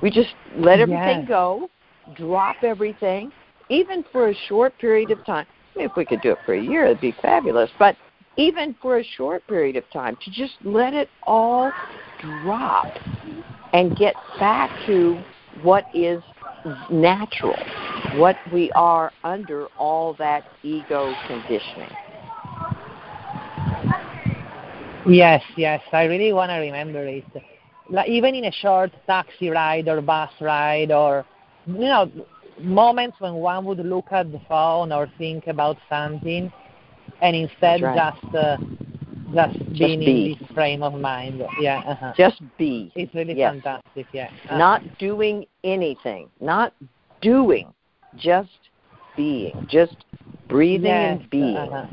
We 0.00 0.10
just 0.10 0.30
let 0.56 0.80
everything 0.80 1.20
Yes. 1.20 1.28
go, 1.28 1.70
drop 2.16 2.56
everything, 2.62 3.30
even 3.68 4.04
for 4.10 4.28
a 4.30 4.34
short 4.48 4.76
period 4.78 5.10
of 5.10 5.24
time. 5.24 5.46
I 5.74 5.78
mean, 5.78 5.88
if 5.88 5.96
we 5.96 6.04
could 6.04 6.20
do 6.22 6.32
it 6.32 6.38
for 6.44 6.54
a 6.54 6.60
year, 6.60 6.86
it'd 6.86 7.00
be 7.00 7.14
fabulous. 7.22 7.70
But 7.78 7.96
even 8.36 8.74
for 8.80 8.98
a 8.98 9.04
short 9.16 9.46
period 9.46 9.76
of 9.76 9.84
time, 9.92 10.16
to 10.24 10.30
just 10.30 10.54
let 10.64 10.94
it 10.94 11.08
all 11.24 11.72
drop 12.42 12.86
and 13.72 13.96
get 13.96 14.16
back 14.40 14.70
to 14.86 15.18
what 15.62 15.86
is 15.94 16.22
natural, 16.90 17.56
what 18.16 18.36
we 18.52 18.70
are 18.72 19.12
under 19.24 19.66
all 19.78 20.14
that 20.14 20.44
ego 20.62 21.14
conditioning. 21.26 21.90
Yes, 25.06 25.42
yes, 25.56 25.80
I 25.92 26.04
really 26.04 26.32
want 26.32 26.50
to 26.50 26.56
remember 26.56 27.04
it. 27.06 27.24
Like 27.90 28.08
even 28.08 28.34
in 28.34 28.44
a 28.44 28.52
short 28.52 28.92
taxi 29.06 29.50
ride 29.50 29.88
or 29.88 30.00
bus 30.00 30.30
ride, 30.40 30.92
or 30.92 31.26
you 31.66 31.80
know, 31.80 32.10
moments 32.60 33.16
when 33.20 33.34
one 33.34 33.64
would 33.64 33.78
look 33.78 34.06
at 34.12 34.30
the 34.30 34.40
phone 34.48 34.92
or 34.92 35.10
think 35.18 35.46
about 35.48 35.76
something, 35.88 36.52
and 37.20 37.36
instead 37.36 37.82
right. 37.82 37.96
just 37.96 38.34
uh, 38.34 38.56
just 39.34 39.58
being 39.78 40.00
be. 40.00 40.34
in 40.34 40.38
this 40.38 40.48
frame 40.54 40.82
of 40.82 40.94
mind. 40.94 41.42
Yeah, 41.60 41.82
uh-huh. 41.86 42.12
Just 42.16 42.40
be. 42.56 42.92
it's 42.94 43.14
really 43.14 43.34
yes. 43.34 43.52
fantastic. 43.52 44.06
Yeah, 44.12 44.30
uh-huh. 44.44 44.58
Not 44.58 44.98
doing 44.98 45.46
anything. 45.64 46.28
Not 46.40 46.74
doing. 47.20 47.72
Just 48.16 48.50
being. 49.16 49.66
Just 49.68 50.04
breathing 50.48 50.86
yes, 50.86 51.18
and 51.20 51.30
being. 51.30 51.56
uh-huh. 51.56 51.86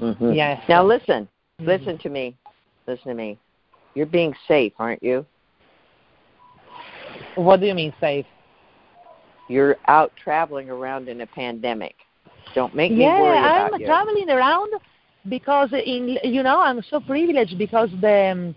Mhm. 0.00 0.34
Yes. 0.34 0.62
Now 0.68 0.84
listen. 0.84 1.28
Mhm. 1.60 1.66
Listen 1.66 1.98
to 1.98 2.08
me. 2.08 2.36
Listen 2.86 3.08
to 3.08 3.14
me. 3.14 3.38
You're 3.94 4.06
being 4.06 4.34
safe, 4.48 4.72
aren't 4.78 5.02
you? 5.02 5.24
What 7.36 7.60
do 7.60 7.66
you 7.66 7.74
mean 7.74 7.92
safe? 8.00 8.26
You're 9.48 9.76
out 9.86 10.12
traveling 10.16 10.70
around 10.70 11.08
in 11.08 11.20
a 11.20 11.26
pandemic. 11.26 11.94
Don't 12.54 12.74
make 12.74 12.90
me 12.90 12.98
yeah, 12.98 13.20
worry 13.20 13.38
about 13.38 13.72
I'm 13.74 13.80
you. 13.80 13.86
traveling 13.86 14.30
around 14.30 14.72
because 15.28 15.72
in 15.72 16.18
you 16.24 16.42
know 16.42 16.60
I'm 16.60 16.82
so 16.82 17.00
privileged 17.00 17.56
because 17.58 17.90
the 18.00 18.30
um, 18.32 18.54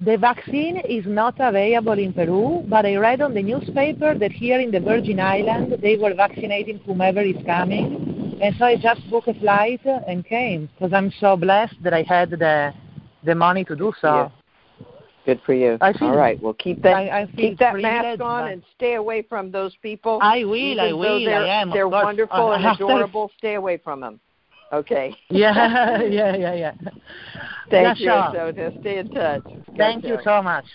the 0.00 0.18
vaccine 0.18 0.76
is 0.78 1.06
not 1.06 1.34
available 1.38 1.98
in 1.98 2.12
Peru, 2.12 2.64
but 2.68 2.84
I 2.84 2.96
read 2.96 3.22
on 3.22 3.32
the 3.32 3.42
newspaper 3.42 4.14
that 4.18 4.32
here 4.32 4.60
in 4.60 4.70
the 4.70 4.80
Virgin 4.80 5.20
Islands 5.20 5.74
they 5.80 5.96
were 5.96 6.14
vaccinating 6.14 6.78
whomever 6.80 7.22
is 7.22 7.36
coming, 7.46 8.13
and 8.40 8.54
so 8.56 8.64
I 8.64 8.76
just 8.76 9.08
booked 9.10 9.28
a 9.28 9.34
flight 9.34 9.80
and 9.84 10.24
came 10.24 10.68
because 10.74 10.92
I'm 10.92 11.10
so 11.20 11.36
blessed 11.36 11.76
that 11.82 11.94
I 11.94 12.02
had 12.02 12.30
the 12.30 12.72
the 13.24 13.34
money 13.34 13.64
to 13.64 13.74
do 13.76 13.92
so. 14.00 14.14
Yeah. 14.14 14.28
Good 15.24 15.40
for 15.46 15.54
you. 15.54 15.78
I 15.80 15.92
feel- 15.94 16.08
All 16.08 16.16
right. 16.16 16.40
Well, 16.42 16.52
keep 16.52 16.82
that 16.82 16.94
I, 16.96 17.20
I 17.22 17.26
keep 17.34 17.58
that 17.58 17.76
mask 17.76 18.20
on 18.20 18.48
and 18.48 18.62
stay 18.76 18.94
away 18.94 19.22
from 19.22 19.50
those 19.50 19.74
people. 19.76 20.18
I 20.20 20.44
will, 20.44 20.78
I 20.78 20.92
will, 20.92 21.24
They're, 21.24 21.42
I 21.44 21.60
am. 21.62 21.70
they're 21.70 21.88
course. 21.88 22.04
wonderful 22.04 22.50
Uh, 22.50 22.56
and 22.56 22.64
after- 22.72 22.84
adorable. 22.84 23.30
Stay 23.38 23.54
away 23.54 23.78
from 23.78 24.00
them. 24.00 24.20
Okay. 24.72 25.16
Yeah, 25.30 26.02
yeah, 26.02 26.36
yeah, 26.36 26.54
yeah. 26.54 26.72
Thank 27.70 28.00
Yeah, 28.00 28.28
you, 28.30 28.32
sure. 28.32 28.52
Sota. 28.52 28.80
Stay 28.80 28.98
in 28.98 29.10
touch. 29.10 29.42
Thank 29.78 30.02
Gotcha. 30.02 30.08
you 30.08 30.18
so 30.22 30.42
much. 30.42 30.66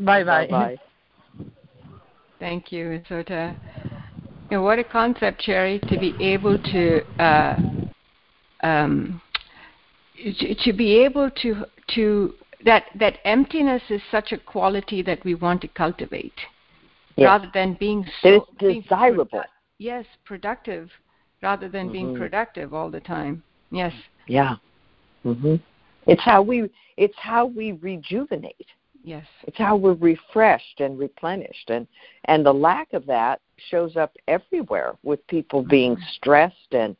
Bye 0.00 0.22
bye. 0.24 0.46
Bye-bye. 0.46 0.76
Thank 2.38 2.70
you, 2.72 3.02
Sota. 3.08 3.56
You 4.50 4.56
know, 4.56 4.62
what 4.62 4.80
a 4.80 4.84
concept, 4.84 5.42
Cheri, 5.42 5.78
to 5.88 5.96
be 5.96 6.12
able 6.18 6.58
to 6.58 7.02
uh, 7.22 7.56
um, 8.64 9.22
to, 10.16 10.54
to 10.56 10.72
be 10.72 10.98
able 11.04 11.30
to 11.42 11.64
to 11.94 12.34
that 12.64 12.86
that 12.98 13.18
emptiness 13.24 13.82
is 13.90 14.02
such 14.10 14.32
a 14.32 14.36
quality 14.38 15.02
that 15.02 15.24
we 15.24 15.36
want 15.36 15.60
to 15.60 15.68
cultivate, 15.68 16.34
Yes. 17.16 17.26
rather 17.28 17.50
than 17.54 17.74
being 17.78 18.04
so 18.22 18.48
being 18.58 18.82
desirable. 18.82 19.38
produ- 19.38 19.44
yes, 19.78 20.04
productive, 20.24 20.90
rather 21.42 21.68
than 21.68 21.92
being 21.92 22.08
Mhm. 22.08 22.16
productive 22.18 22.74
all 22.74 22.90
the 22.90 23.00
time. 23.00 23.44
Yes. 23.70 23.94
Yeah. 24.26 24.56
Mhm. 25.24 25.60
It's 26.08 26.22
how 26.22 26.42
we 26.42 26.68
it's 26.96 27.18
how 27.18 27.46
we 27.46 27.70
rejuvenate. 27.70 28.66
Yes. 29.02 29.24
It's 29.44 29.56
how 29.56 29.76
we're 29.76 29.94
refreshed 29.94 30.80
and 30.80 30.98
replenished 30.98 31.70
and 31.70 31.86
and 32.26 32.44
the 32.44 32.52
lack 32.52 32.92
of 32.92 33.06
that 33.06 33.40
shows 33.70 33.96
up 33.96 34.14
everywhere 34.28 34.92
with 35.02 35.26
people 35.26 35.62
being 35.62 35.96
stressed 36.16 36.72
and 36.72 36.96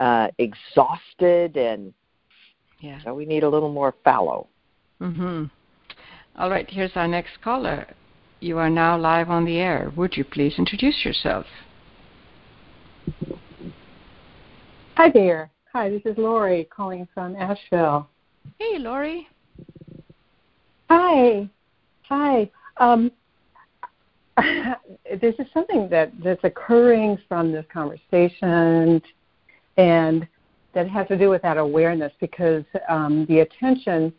uh 0.00 0.28
exhausted 0.38 1.56
and 1.56 1.92
Yeah. 2.80 3.00
so 3.04 3.14
we 3.14 3.26
need 3.26 3.42
a 3.42 3.48
little 3.48 3.72
more 3.72 3.94
fallow. 4.02 4.48
Mhm. 5.00 5.50
All 6.38 6.48
right. 6.50 6.68
Here's 6.68 6.96
our 6.96 7.08
next 7.08 7.40
caller. 7.42 7.86
You 8.40 8.58
are 8.58 8.70
now 8.70 8.96
live 8.96 9.30
on 9.30 9.44
the 9.44 9.58
air. 9.58 9.92
Would 9.94 10.16
you 10.16 10.24
please 10.24 10.58
introduce 10.58 11.04
yourself? 11.04 11.46
Hi 14.96 15.10
there. 15.10 15.50
Hi, 15.72 15.88
this 15.88 16.02
is 16.04 16.18
Lori 16.18 16.64
calling 16.64 17.06
from 17.14 17.36
Asheville. 17.36 18.08
Hey, 18.58 18.78
Lori. 18.78 19.28
Hi. 20.94 21.48
Hi. 22.02 22.50
Um, 22.76 23.10
this 25.22 25.34
is 25.38 25.46
something 25.54 25.88
that, 25.88 26.12
that's 26.22 26.44
occurring 26.44 27.16
from 27.26 27.50
this 27.50 27.64
conversation 27.72 29.00
and 29.78 30.28
that 30.74 30.88
has 30.90 31.08
to 31.08 31.16
do 31.16 31.30
with 31.30 31.40
that 31.40 31.56
awareness 31.56 32.12
because 32.20 32.64
um, 32.90 33.24
the 33.30 33.38
attention 33.38 34.12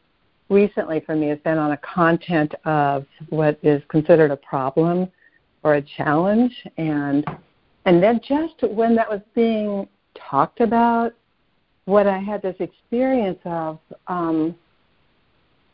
recently 0.49 0.99
for 1.01 1.15
me 1.15 1.27
has 1.27 1.38
been 1.43 1.59
on 1.59 1.73
a 1.73 1.77
content 1.77 2.55
of 2.65 3.05
what 3.29 3.59
is 3.62 3.83
considered 3.89 4.31
a 4.31 4.38
problem 4.38 5.07
or 5.62 5.75
a 5.75 5.81
challenge 5.95 6.55
and 6.77 7.23
and 7.86 8.01
then 8.01 8.19
just 8.27 8.63
when 8.73 8.95
that 8.95 9.07
was 9.07 9.21
being 9.36 9.88
talked 10.15 10.59
about 10.59 11.13
what 11.86 12.07
I 12.07 12.17
had 12.17 12.41
this 12.41 12.55
experience 12.59 13.39
of, 13.45 13.77
um, 14.07 14.55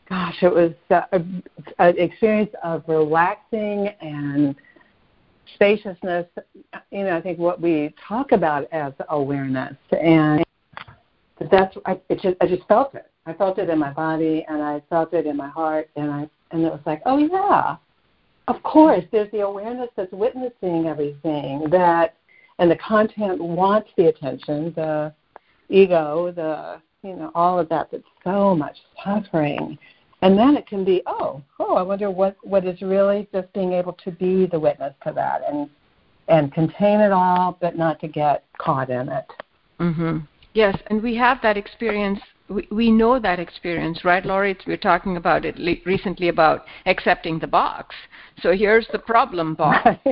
gosh, 0.09 0.35
it 0.41 0.53
was 0.53 0.73
uh, 0.89 1.01
an 1.11 1.97
experience 1.97 2.51
of 2.63 2.83
relaxing 2.87 3.89
and 4.01 4.55
spaciousness. 5.55 6.25
You 6.91 7.03
know, 7.03 7.15
I 7.15 7.21
think 7.21 7.37
what 7.37 7.61
we 7.61 7.93
talk 8.07 8.31
about 8.31 8.67
as 8.71 8.93
awareness, 9.09 9.75
and 9.91 10.43
that's 11.51 11.77
I, 11.85 11.99
it 12.09 12.19
just, 12.21 12.35
I 12.41 12.47
just 12.47 12.67
felt 12.67 12.95
it. 12.95 13.09
I 13.25 13.33
felt 13.33 13.59
it 13.59 13.69
in 13.69 13.77
my 13.77 13.91
body, 13.91 14.45
and 14.49 14.61
I 14.61 14.81
felt 14.89 15.13
it 15.13 15.27
in 15.27 15.37
my 15.37 15.49
heart, 15.49 15.89
and 15.95 16.11
I 16.11 16.29
and 16.51 16.63
it 16.63 16.71
was 16.71 16.81
like, 16.85 17.01
oh 17.05 17.17
yeah, 17.17 17.75
of 18.47 18.61
course. 18.63 19.03
There's 19.11 19.31
the 19.31 19.41
awareness 19.41 19.89
that's 19.95 20.11
witnessing 20.11 20.87
everything 20.87 21.67
that, 21.69 22.15
and 22.57 22.71
the 22.71 22.77
content 22.77 23.39
wants 23.39 23.89
the 23.95 24.07
attention. 24.07 24.73
The 24.75 25.13
ego, 25.69 26.31
the 26.35 26.81
you 27.07 27.15
know, 27.15 27.31
all 27.35 27.59
of 27.59 27.69
that 27.69 27.89
that's 27.91 28.03
so 28.23 28.55
much 28.55 28.75
suffering. 29.03 29.77
And 30.21 30.37
then 30.37 30.57
it 30.57 30.67
can 30.67 30.83
be, 30.83 31.01
oh, 31.05 31.41
oh, 31.59 31.75
I 31.75 31.81
wonder 31.81 32.11
what, 32.11 32.35
what 32.43 32.65
is 32.65 32.81
really 32.81 33.27
just 33.33 33.51
being 33.53 33.73
able 33.73 33.93
to 33.93 34.11
be 34.11 34.45
the 34.47 34.59
witness 34.59 34.93
to 35.05 35.13
that 35.13 35.41
and 35.49 35.69
and 36.29 36.53
contain 36.53 36.99
it 36.99 37.11
all 37.11 37.57
but 37.59 37.75
not 37.75 37.99
to 37.99 38.07
get 38.07 38.45
caught 38.59 38.89
in 38.89 39.09
it. 39.09 39.25
Mhm. 39.79 40.27
Yes, 40.53 40.77
and 40.87 41.01
we 41.01 41.15
have 41.15 41.41
that 41.41 41.57
experience. 41.57 42.19
We, 42.49 42.67
we 42.71 42.91
know 42.91 43.19
that 43.19 43.39
experience, 43.39 44.03
right, 44.03 44.25
Laurie? 44.25 44.51
It's, 44.51 44.65
we're 44.65 44.77
talking 44.77 45.17
about 45.17 45.45
it 45.45 45.57
le- 45.57 45.83
recently 45.85 46.29
about 46.29 46.65
accepting 46.85 47.39
the 47.39 47.47
box. 47.47 47.95
So 48.41 48.51
here's 48.51 48.87
the 48.91 48.99
problem 48.99 49.55
box. 49.55 49.99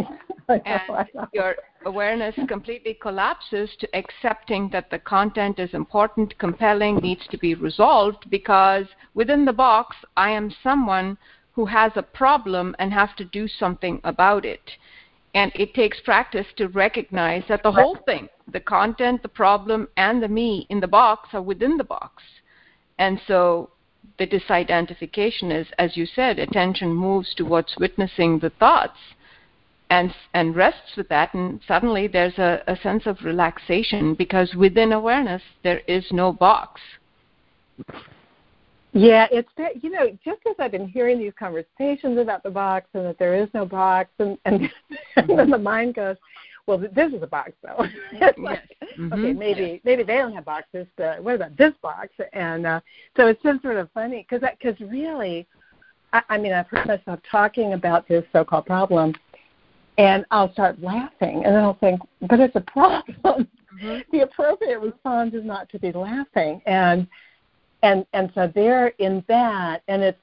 And 0.50 0.64
know, 0.88 0.96
I 0.96 1.06
know. 1.14 1.28
your 1.34 1.56
awareness 1.88 2.36
completely 2.48 2.94
collapses 2.94 3.70
to 3.80 3.88
accepting 3.96 4.70
that 4.70 4.90
the 4.90 5.00
content 5.00 5.58
is 5.58 5.74
important, 5.74 6.38
compelling, 6.38 6.98
needs 6.98 7.26
to 7.28 7.38
be 7.38 7.56
resolved 7.56 8.30
because 8.30 8.86
within 9.14 9.46
the 9.46 9.54
box 9.54 9.96
I 10.18 10.32
am 10.32 10.54
someone 10.62 11.18
who 11.54 11.66
has 11.66 11.94
a 11.96 12.04
problem 12.04 12.76
and 12.78 12.94
have 12.94 13.16
to 13.16 13.26
do 13.26 13.48
something 13.48 14.02
about 14.04 14.46
it. 14.46 14.72
And 15.34 15.52
it 15.56 15.74
takes 15.74 16.00
practice 16.02 16.48
to 16.58 16.68
recognize 16.68 17.44
that 17.48 17.64
the 17.64 17.72
whole 17.72 17.98
thing, 18.06 18.28
the 18.52 18.60
content, 18.60 19.22
the 19.22 19.30
problem, 19.30 19.88
and 19.96 20.22
the 20.22 20.28
me 20.28 20.68
in 20.70 20.80
the 20.80 20.88
box 20.88 21.30
are 21.34 21.42
within 21.42 21.78
the 21.78 21.84
box. 21.84 22.22
And 23.00 23.20
so 23.28 23.70
the 24.20 24.28
disidentification 24.28 25.58
is, 25.58 25.68
as 25.80 25.96
you 25.96 26.06
said, 26.06 26.38
attention 26.38 26.94
moves 26.94 27.34
to 27.36 27.46
what's 27.46 27.78
witnessing 27.80 28.40
the 28.40 28.50
thoughts 28.50 29.00
and 29.90 30.14
and 30.34 30.56
rests 30.56 30.96
with 30.98 31.08
that 31.10 31.34
and 31.34 31.60
suddenly 31.68 32.08
there's 32.08 32.38
a, 32.38 32.62
a 32.68 32.76
sense 32.78 33.06
of 33.06 33.18
relaxation 33.24 34.14
because 34.14 34.54
within 34.56 34.92
awareness 34.92 35.42
there 35.64 35.80
is 35.88 36.06
no 36.12 36.32
box 36.32 36.82
Yeah, 38.94 39.28
it's 39.32 39.50
that 39.58 39.84
you 39.84 39.92
know, 39.92 40.18
just 40.26 40.42
as 40.50 40.56
I've 40.60 40.72
been 40.72 40.88
hearing 40.88 41.20
these 41.20 41.34
conversations 41.38 42.18
about 42.18 42.42
the 42.42 42.50
box 42.50 42.88
and 42.94 43.06
that 43.06 43.20
there 43.20 43.36
is 43.36 43.48
no 43.54 43.66
box, 43.66 44.10
and 44.18 44.38
and, 44.46 44.70
and 45.18 45.30
then 45.38 45.52
the 45.52 45.58
mind 45.58 45.94
goes, 45.94 46.16
"Well, 46.66 46.80
this 46.80 47.14
is 47.14 47.22
a 47.22 47.28
box, 47.28 47.52
though." 47.62 47.86
it's 48.14 48.40
like, 48.40 48.64
Mm-hmm. 48.98 49.14
okay, 49.14 49.34
maybe 49.34 49.82
maybe 49.84 50.04
they 50.04 50.16
don't 50.16 50.34
have 50.34 50.46
boxes, 50.46 50.88
but 50.98 51.24
what 51.24 51.36
about 51.36 51.56
this 51.56 51.74
box? 51.82 52.10
And 52.34 52.66
uh, 52.66 52.80
so 53.16 53.28
it's 53.28 53.42
just 53.44 53.62
sort 53.62 53.78
of 53.78 53.92
funny 53.92 54.26
because 54.28 54.48
because 54.60 54.80
really, 54.90 55.46
I, 56.14 56.24
I 56.30 56.38
mean, 56.40 56.52
I've 56.52 56.68
heard 56.68 56.88
myself 56.88 57.20
talking 57.30 57.74
about 57.74 58.08
this 58.08 58.24
so-called 58.34 58.66
problem, 58.66 59.14
and 59.98 60.26
I'll 60.32 60.52
start 60.54 60.82
laughing, 60.82 61.44
and 61.46 61.56
then 61.56 61.64
I'll 61.64 61.78
think, 61.80 62.02
but 62.22 62.40
it's 62.40 62.56
a 62.56 62.62
problem. 62.62 63.48
Mm-hmm. 63.78 64.00
the 64.12 64.24
appropriate 64.24 64.80
response 64.80 65.36
is 65.36 65.46
not 65.46 65.70
to 65.70 65.80
be 65.80 65.92
laughing, 65.92 66.62
and 66.66 67.08
and 67.84 68.06
and 68.14 68.32
so 68.34 68.52
they're 68.54 68.88
in 69.00 69.24
that, 69.28 69.84
and 69.88 70.02
it's 70.02 70.20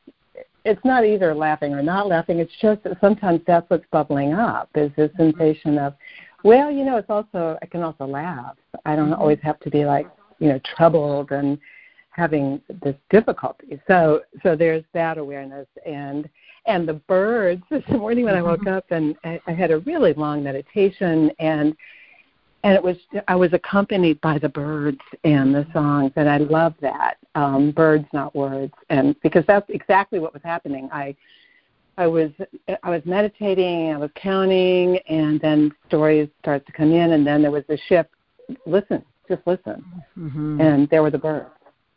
it's 0.64 0.84
not 0.84 1.04
either 1.04 1.34
laughing 1.34 1.72
or 1.72 1.82
not 1.82 2.08
laughing. 2.08 2.38
It's 2.38 2.52
just 2.60 2.82
that 2.84 2.98
sometimes 3.00 3.42
that's 3.46 3.68
what's 3.70 3.84
bubbling 3.92 4.32
up 4.32 4.70
is 4.74 4.90
this 4.96 5.10
mm-hmm. 5.12 5.38
sensation 5.38 5.78
of, 5.78 5.94
well, 6.42 6.70
you 6.70 6.84
know, 6.84 6.96
it's 6.96 7.10
also 7.10 7.58
I 7.62 7.66
can 7.66 7.82
also 7.82 8.06
laugh. 8.06 8.56
I 8.84 8.96
don't 8.96 9.10
mm-hmm. 9.10 9.20
always 9.20 9.38
have 9.42 9.60
to 9.60 9.70
be 9.70 9.84
like 9.84 10.08
you 10.38 10.48
know 10.48 10.60
troubled 10.76 11.30
and 11.30 11.58
having 12.10 12.60
this 12.82 12.96
difficulty. 13.10 13.80
So 13.86 14.22
so 14.42 14.56
there's 14.56 14.84
that 14.94 15.18
awareness 15.18 15.68
and 15.86 16.28
and 16.66 16.88
the 16.88 16.94
birds 16.94 17.62
this 17.70 17.84
morning 17.88 18.24
when 18.24 18.34
I 18.34 18.42
woke 18.42 18.60
mm-hmm. 18.60 18.74
up 18.74 18.84
and 18.90 19.16
I, 19.24 19.40
I 19.46 19.52
had 19.52 19.70
a 19.70 19.78
really 19.80 20.12
long 20.14 20.42
meditation 20.42 21.30
and 21.38 21.76
and 22.64 22.74
it 22.74 22.82
was 22.82 22.96
I 23.28 23.36
was 23.36 23.52
accompanied 23.52 24.20
by 24.22 24.38
the 24.38 24.48
birds 24.48 25.00
and 25.22 25.54
the 25.54 25.66
songs, 25.74 26.12
and 26.16 26.28
I 26.28 26.38
love 26.38 26.74
that 26.80 27.18
um, 27.34 27.72
birds, 27.72 28.06
not 28.14 28.34
words, 28.34 28.72
and 28.88 29.14
because 29.20 29.44
that's 29.46 29.68
exactly 29.68 30.18
what 30.18 30.32
was 30.32 30.42
happening. 30.42 30.88
I 30.90 31.14
I 31.98 32.06
was 32.06 32.30
I 32.82 32.88
was 32.88 33.02
meditating, 33.04 33.92
I 33.92 33.98
was 33.98 34.10
counting, 34.14 34.96
and 35.08 35.38
then 35.42 35.72
stories 35.88 36.30
start 36.40 36.64
to 36.64 36.72
come 36.72 36.90
in, 36.92 37.12
and 37.12 37.26
then 37.26 37.42
there 37.42 37.50
was 37.50 37.64
the 37.68 37.78
shift. 37.86 38.08
Listen, 38.64 39.04
just 39.28 39.42
listen, 39.46 39.84
mm-hmm. 40.18 40.58
and 40.58 40.88
there 40.88 41.02
were 41.02 41.10
the 41.10 41.18
birds, 41.18 41.50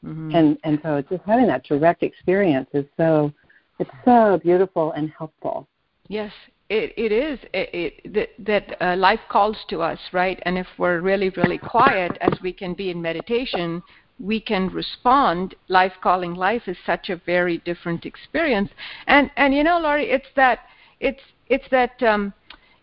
mm-hmm. 0.06 0.36
and 0.36 0.58
and 0.66 0.80
so 0.84 1.02
just 1.10 1.24
having 1.26 1.48
that 1.48 1.64
direct 1.64 2.04
experience 2.04 2.68
is 2.74 2.86
so 2.98 3.32
it's 3.80 3.92
so 4.06 4.40
beautiful 4.42 4.92
and 4.94 5.12
helpful. 5.18 5.68
Yes, 6.08 6.32
it, 6.70 6.94
it 6.98 7.12
is 7.12 7.40
it, 7.54 7.70
it, 7.74 8.14
that, 8.14 8.30
that 8.40 8.82
uh, 8.82 8.96
life 8.96 9.20
calls 9.30 9.58
to 9.70 9.82
us, 9.82 10.00
right? 10.12 10.40
And 10.44 10.58
if 10.58 10.68
we're 10.78 11.00
really, 11.00 11.30
really 11.30 11.58
quiet, 11.58 12.18
as 12.22 12.34
we 12.42 12.52
can 12.54 12.74
be 12.74 12.90
in 12.90 13.02
meditation, 13.02 13.82
we 14.20 14.40
can 14.40 14.68
respond. 14.70 15.56
Life 15.68 15.94
calling 16.02 16.34
life 16.34 16.64
is 16.68 16.78
such 16.86 17.10
a 17.10 17.18
very 17.26 17.60
different 17.60 18.06
experience. 18.06 18.70
And 19.06 19.32
and 19.38 19.54
you 19.54 19.64
know, 19.64 19.80
Laurie, 19.80 20.10
it's 20.10 20.28
that 20.36 20.60
it's 21.00 21.22
it's 21.48 21.68
that 21.72 22.02
um, 22.04 22.34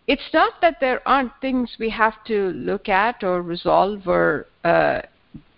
it's 0.07 0.31
not 0.33 0.61
that 0.61 0.77
there 0.81 1.07
aren't 1.07 1.33
things 1.41 1.77
we 1.79 1.91
have 1.91 2.23
to 2.27 2.51
look 2.51 2.89
at 2.89 3.23
or 3.23 3.43
resolve 3.43 4.07
or 4.07 4.47
uh, 4.65 5.03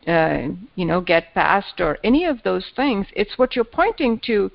uh, 0.07 0.49
you 0.77 0.85
know 0.85 1.01
get 1.01 1.35
past 1.35 1.81
or 1.81 1.99
any 2.05 2.25
of 2.25 2.43
those 2.43 2.67
things. 2.75 3.07
It's 3.15 3.39
what 3.39 3.55
you're 3.55 3.65
pointing 3.65 4.21
to 4.27 4.51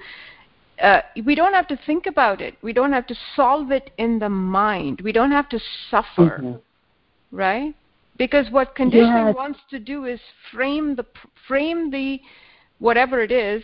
uh, 0.82 1.02
we 1.26 1.36
don't 1.36 1.54
have 1.54 1.67
to 1.67 1.80
think 1.86 2.08
about 2.08 2.41
it. 2.41 2.56
We 2.62 2.74
don't 2.74 2.91
have 2.91 3.08
to 3.08 3.15
solve 3.36 3.72
it 3.72 3.91
in 3.98 4.20
the 4.20 4.30
mind. 4.30 5.02
We 5.02 5.12
don't 5.12 5.32
have 5.32 5.48
to 5.50 5.60
suffer, 5.89 6.39
mm-hmm. 6.41 7.36
right? 7.36 7.76
Because 8.17 8.50
what 8.52 8.76
conditioning 8.76 9.28
yes. 9.28 9.36
wants 9.36 9.60
to 9.70 9.80
do 9.80 10.06
is 10.06 10.20
frame 10.52 10.96
the 10.96 11.06
frame 11.48 11.91
the 11.91 12.20
whatever 12.80 13.22
it 13.22 13.32
is. 13.32 13.63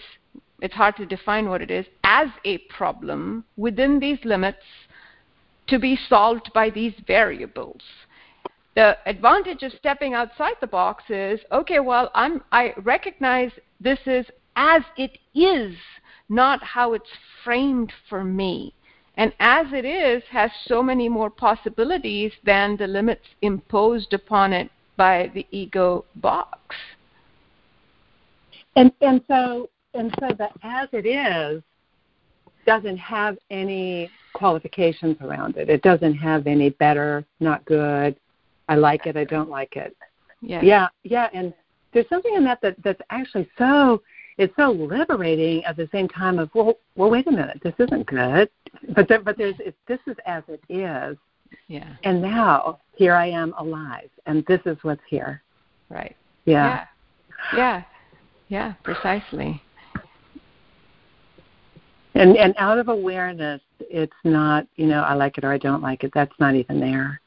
It's 0.62 0.74
hard 0.74 0.96
to 0.98 1.06
define 1.06 1.50
what 1.50 1.62
it 1.62 1.70
is 1.70 1.86
as 2.04 2.28
a 2.46 2.58
problem 2.70 3.46
within 3.58 4.00
these 4.00 4.18
limits 4.24 4.64
to 5.68 5.78
be 5.78 6.00
solved 6.10 6.52
by 6.54 6.70
these 6.70 6.94
variables. 7.06 7.82
The 8.76 8.98
advantage 9.06 9.64
of 9.64 9.72
stepping 9.74 10.14
outside 10.14 10.56
the 10.62 10.68
box 10.68 11.04
is 11.10 11.40
okay. 11.52 11.80
Well, 11.80 12.12
I'm 12.14 12.44
I 12.52 12.74
recognize 12.84 13.52
this 13.80 14.00
is 14.06 14.26
as 14.56 14.82
it 14.98 15.18
is 15.36 15.76
not 16.30 16.64
how 16.64 16.94
it's 16.94 17.10
framed 17.44 17.92
for 18.10 18.24
me. 18.24 18.74
And 19.16 19.34
as 19.40 19.68
it 19.74 19.86
is, 19.86 20.24
has 20.30 20.52
so 20.66 20.84
many 20.84 21.10
more 21.10 21.30
possibilities 21.30 22.32
than 22.44 22.78
the 22.78 22.88
limits 22.88 23.26
imposed 23.42 24.14
upon 24.14 24.54
it 24.54 24.70
by 24.96 25.32
the 25.34 25.46
ego 25.52 26.06
box. 26.18 26.76
And 28.76 28.92
and 29.02 29.24
so 29.28 29.70
and 29.96 30.14
so 30.20 30.28
the 30.38 30.50
as 30.62 30.90
it 30.92 31.08
is 31.08 31.64
doesn't 32.68 32.98
have 32.98 33.38
any 33.50 34.10
qualifications 34.34 35.18
around 35.22 35.58
it. 35.58 35.70
It 35.70 35.82
doesn't 35.82 36.14
have 36.16 36.46
any 36.46 36.70
better, 36.70 37.26
not 37.40 37.66
good, 37.66 38.16
I 38.68 38.76
like 38.76 39.08
it, 39.08 39.16
I 39.18 39.24
don't 39.24 39.50
like 39.50 39.76
it. 39.76 39.96
Yeah. 40.42 40.62
Yeah, 40.62 40.88
yeah, 41.04 41.30
and 41.34 41.54
there's 41.94 42.10
something 42.10 42.36
in 42.36 42.44
that, 42.44 42.62
that 42.62 42.76
that's 42.84 43.02
actually 43.10 43.50
so 43.58 44.02
it's 44.38 44.56
so 44.56 44.72
liberating 44.72 45.64
at 45.66 45.76
the 45.76 45.90
same 45.92 46.08
time 46.08 46.40
of 46.40 46.50
well 46.54 46.78
well 46.96 47.10
wait 47.10 47.28
a 47.28 47.32
minute 47.32 47.60
this 47.64 47.74
isn't 47.80 48.06
good. 48.06 48.50
But 48.96 49.08
there, 49.08 49.20
but 49.20 49.38
there's 49.38 49.56
it's, 49.60 49.78
this 49.88 50.00
is 50.08 50.16
as 50.26 50.44
it 50.48 50.62
is 50.70 51.18
yeah. 51.68 51.96
and 52.04 52.22
now 52.22 52.80
here 52.96 53.14
i 53.14 53.28
am 53.28 53.54
alive 53.58 54.10
and 54.26 54.46
this 54.48 54.62
is 54.66 54.78
what's 54.82 55.02
here. 55.10 55.42
Right. 55.90 56.16
Yeah. 56.46 56.86
Yeah. 57.54 57.58
Yeah, 57.58 57.84
yeah 58.50 58.74
precisely. 58.84 59.62
And 62.14 62.36
and 62.38 62.54
out 62.58 62.78
of 62.78 62.90
awareness 62.90 63.62
it's 63.80 64.12
not 64.24 64.68
you 64.76 64.88
know 64.88 65.02
i 65.02 65.14
like 65.14 65.38
it 65.38 65.44
or 65.44 65.52
i 65.52 65.58
don't 65.58 65.82
like 65.82 66.04
it. 66.04 66.12
That's 66.14 66.34
not 66.40 66.56
even 66.56 66.80
there 66.80 67.22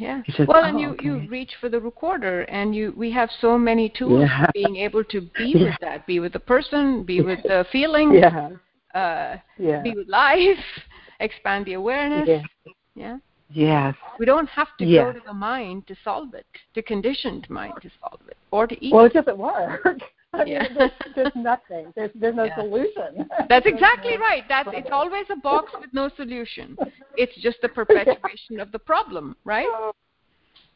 yeah. 0.00 0.22
Well, 0.38 0.62
oh, 0.64 0.68
and 0.68 0.80
you 0.80 0.90
okay. 0.90 1.04
you 1.04 1.28
reach 1.28 1.52
for 1.60 1.68
the 1.68 1.78
recorder, 1.78 2.42
and 2.42 2.74
you 2.74 2.94
we 2.96 3.10
have 3.12 3.28
so 3.40 3.58
many 3.58 3.90
tools 3.90 4.28
yeah. 4.28 4.46
being 4.54 4.76
able 4.76 5.04
to 5.04 5.20
be 5.20 5.30
yeah. 5.54 5.64
with 5.64 5.74
that, 5.82 6.06
be 6.06 6.20
with 6.20 6.32
the 6.32 6.40
person, 6.40 7.04
be 7.04 7.20
with 7.20 7.42
the 7.42 7.66
feeling, 7.70 8.14
yeah, 8.14 8.48
uh, 8.94 9.36
yeah. 9.58 9.82
be 9.82 9.92
with 9.94 10.08
life, 10.08 10.64
expand 11.20 11.66
the 11.66 11.74
awareness. 11.74 12.26
Yeah. 12.26 12.72
yeah. 12.94 13.16
Yes. 13.52 13.94
We 14.18 14.26
don't 14.26 14.48
have 14.48 14.68
to 14.78 14.84
yes. 14.86 15.04
go 15.04 15.12
to 15.12 15.20
the 15.26 15.34
mind 15.34 15.86
to 15.88 15.96
solve 16.02 16.34
it, 16.34 16.46
the 16.74 16.82
conditioned 16.82 17.50
mind 17.50 17.74
to 17.82 17.90
solve 18.00 18.20
it, 18.28 18.36
or 18.52 18.66
to 18.66 18.84
eat. 18.84 18.94
Well, 18.94 19.04
it 19.04 19.12
doesn't 19.12 19.36
work. 19.36 20.00
I 20.32 20.44
yeah. 20.46 20.62
mean, 20.62 20.74
there's, 20.76 20.90
there's 21.16 21.32
nothing. 21.34 21.92
There's 21.96 22.10
there's 22.14 22.34
no 22.34 22.44
yeah. 22.44 22.56
solution. 22.56 23.28
That's 23.48 23.66
exactly 23.66 24.16
right. 24.16 24.44
That's 24.48 24.68
it's 24.72 24.88
always 24.92 25.26
a 25.30 25.36
box 25.36 25.72
with 25.80 25.90
no 25.92 26.10
solution. 26.16 26.76
It's 27.16 27.34
just 27.40 27.58
the 27.62 27.68
perpetuation 27.68 28.60
of 28.60 28.72
the 28.72 28.78
problem, 28.78 29.36
right? 29.44 29.66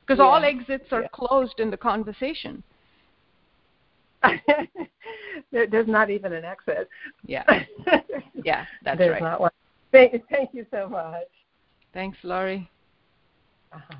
Because 0.00 0.18
yeah. 0.18 0.24
all 0.24 0.44
exits 0.44 0.92
are 0.92 1.08
closed 1.12 1.60
in 1.60 1.70
the 1.70 1.76
conversation. 1.76 2.62
there, 5.52 5.66
there's 5.66 5.86
not 5.86 6.10
even 6.10 6.32
an 6.32 6.44
exit. 6.44 6.88
Yeah. 7.26 7.44
Yeah, 8.44 8.64
that's 8.84 8.98
there's 8.98 9.12
right. 9.12 9.22
Not 9.22 9.40
one. 9.40 9.50
Thank, 9.90 10.22
thank 10.28 10.50
you 10.52 10.66
so 10.70 10.88
much. 10.88 11.28
Thanks, 11.92 12.18
Laurie. 12.22 12.68
Uh-huh. 13.72 13.94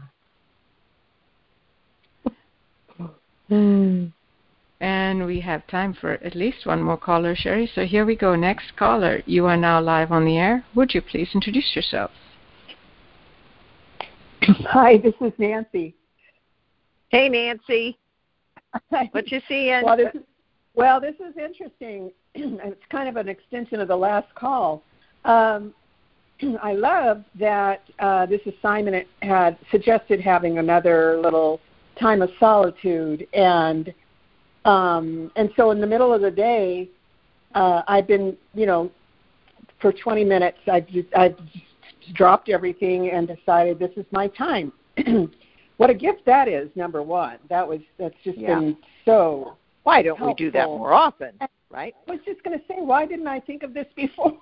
Hmm. 3.49 4.07
And 4.85 5.25
we 5.25 5.41
have 5.41 5.67
time 5.67 5.95
for 5.99 6.13
at 6.23 6.35
least 6.35 6.67
one 6.67 6.83
more 6.83 6.99
caller, 6.99 7.35
Cheri. 7.35 7.67
So 7.75 7.87
here 7.87 8.05
we 8.05 8.17
go. 8.17 8.37
Next 8.37 8.77
caller. 8.77 9.23
You 9.25 9.47
are 9.47 9.57
now 9.57 9.81
live 9.81 10.13
on 10.13 10.27
the 10.27 10.37
air. 10.37 10.63
Would 10.75 10.93
you 10.93 11.01
please 11.01 11.31
introduce 11.33 11.75
yourself? 11.75 12.11
Hi, 14.43 14.99
this 14.99 15.15
is 15.23 15.33
Nancy. 15.39 15.95
Hey, 17.09 17.31
Nancy. 17.31 17.97
What 19.13 19.33
you 19.33 19.41
seeing? 19.49 19.85
well, 19.85 19.97
this 19.97 20.15
is, 20.15 20.21
well, 20.75 21.01
this 21.01 21.15
is 21.15 21.35
interesting. 21.39 22.13
it's 22.35 22.85
kind 22.91 23.09
of 23.09 23.17
an 23.17 23.27
extension 23.27 23.81
of 23.81 23.89
the 23.89 23.97
last 23.97 24.35
call. 24.35 24.83
Um, 25.25 25.73
I 26.63 26.75
love 26.75 27.25
that 27.41 27.85
uh, 28.01 28.27
this 28.27 28.43
assignment 28.47 29.07
had 29.23 29.57
suggested 29.71 30.21
having 30.21 30.59
another 30.59 31.19
little 31.23 31.59
time 31.99 32.21
of 32.21 32.29
solitude 32.39 33.27
and 33.33 33.95
um, 34.65 35.31
and 35.37 35.51
so 35.57 35.71
in 35.71 35.81
the 35.81 35.87
middle 35.87 36.13
of 36.13 36.23
the 36.23 36.31
day, 36.31 36.89
uh, 37.55 37.83
I've 37.87 38.07
been, 38.07 38.37
you 38.55 38.67
know, 38.67 38.91
for 39.81 39.93
20 39.93 40.25
minutes, 40.25 40.59
I've 40.71 40.87
just, 40.89 41.09
I've 41.17 41.37
just 41.53 42.15
dropped 42.15 42.49
everything 42.49 43.11
and 43.11 43.29
decided 43.29 43.79
this 43.79 43.93
is 43.97 44.07
my 44.11 44.29
time. 44.29 44.73
what 45.77 45.91
a 45.91 45.95
gift 45.95 46.25
that 46.27 46.49
is! 46.49 46.71
Number 46.75 47.03
one, 47.03 47.39
that 47.49 47.67
was 47.67 47.81
that's 47.99 48.15
just 48.25 48.39
yeah. 48.39 48.59
been 48.59 48.77
so. 49.05 49.57
Why 49.83 50.01
don't 50.01 50.17
helpful. 50.17 50.35
we 50.39 50.47
do 50.47 50.51
that 50.53 50.67
more 50.67 50.95
often? 50.95 51.33
Right? 51.71 51.95
I 52.09 52.13
was 52.13 52.21
just 52.25 52.43
going 52.45 52.59
to 52.59 52.65
say, 52.67 52.77
why 52.79 53.05
didn't 53.05 53.27
I 53.27 53.41
think 53.41 53.65
of 53.65 53.75
this 53.75 53.87
before? 53.97 54.39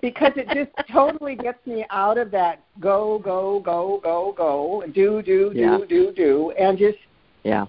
because 0.00 0.32
it 0.36 0.46
just 0.54 0.88
totally 0.90 1.34
gets 1.34 1.66
me 1.66 1.84
out 1.90 2.16
of 2.16 2.30
that 2.30 2.62
go, 2.80 3.18
go, 3.18 3.60
go, 3.60 4.00
go, 4.02 4.32
go, 4.36 4.84
do, 4.94 5.20
do, 5.22 5.52
do, 5.52 5.60
yeah. 5.60 5.78
do, 5.88 6.12
do, 6.16 6.52
and 6.58 6.78
just 6.78 6.98
yeah 7.44 7.66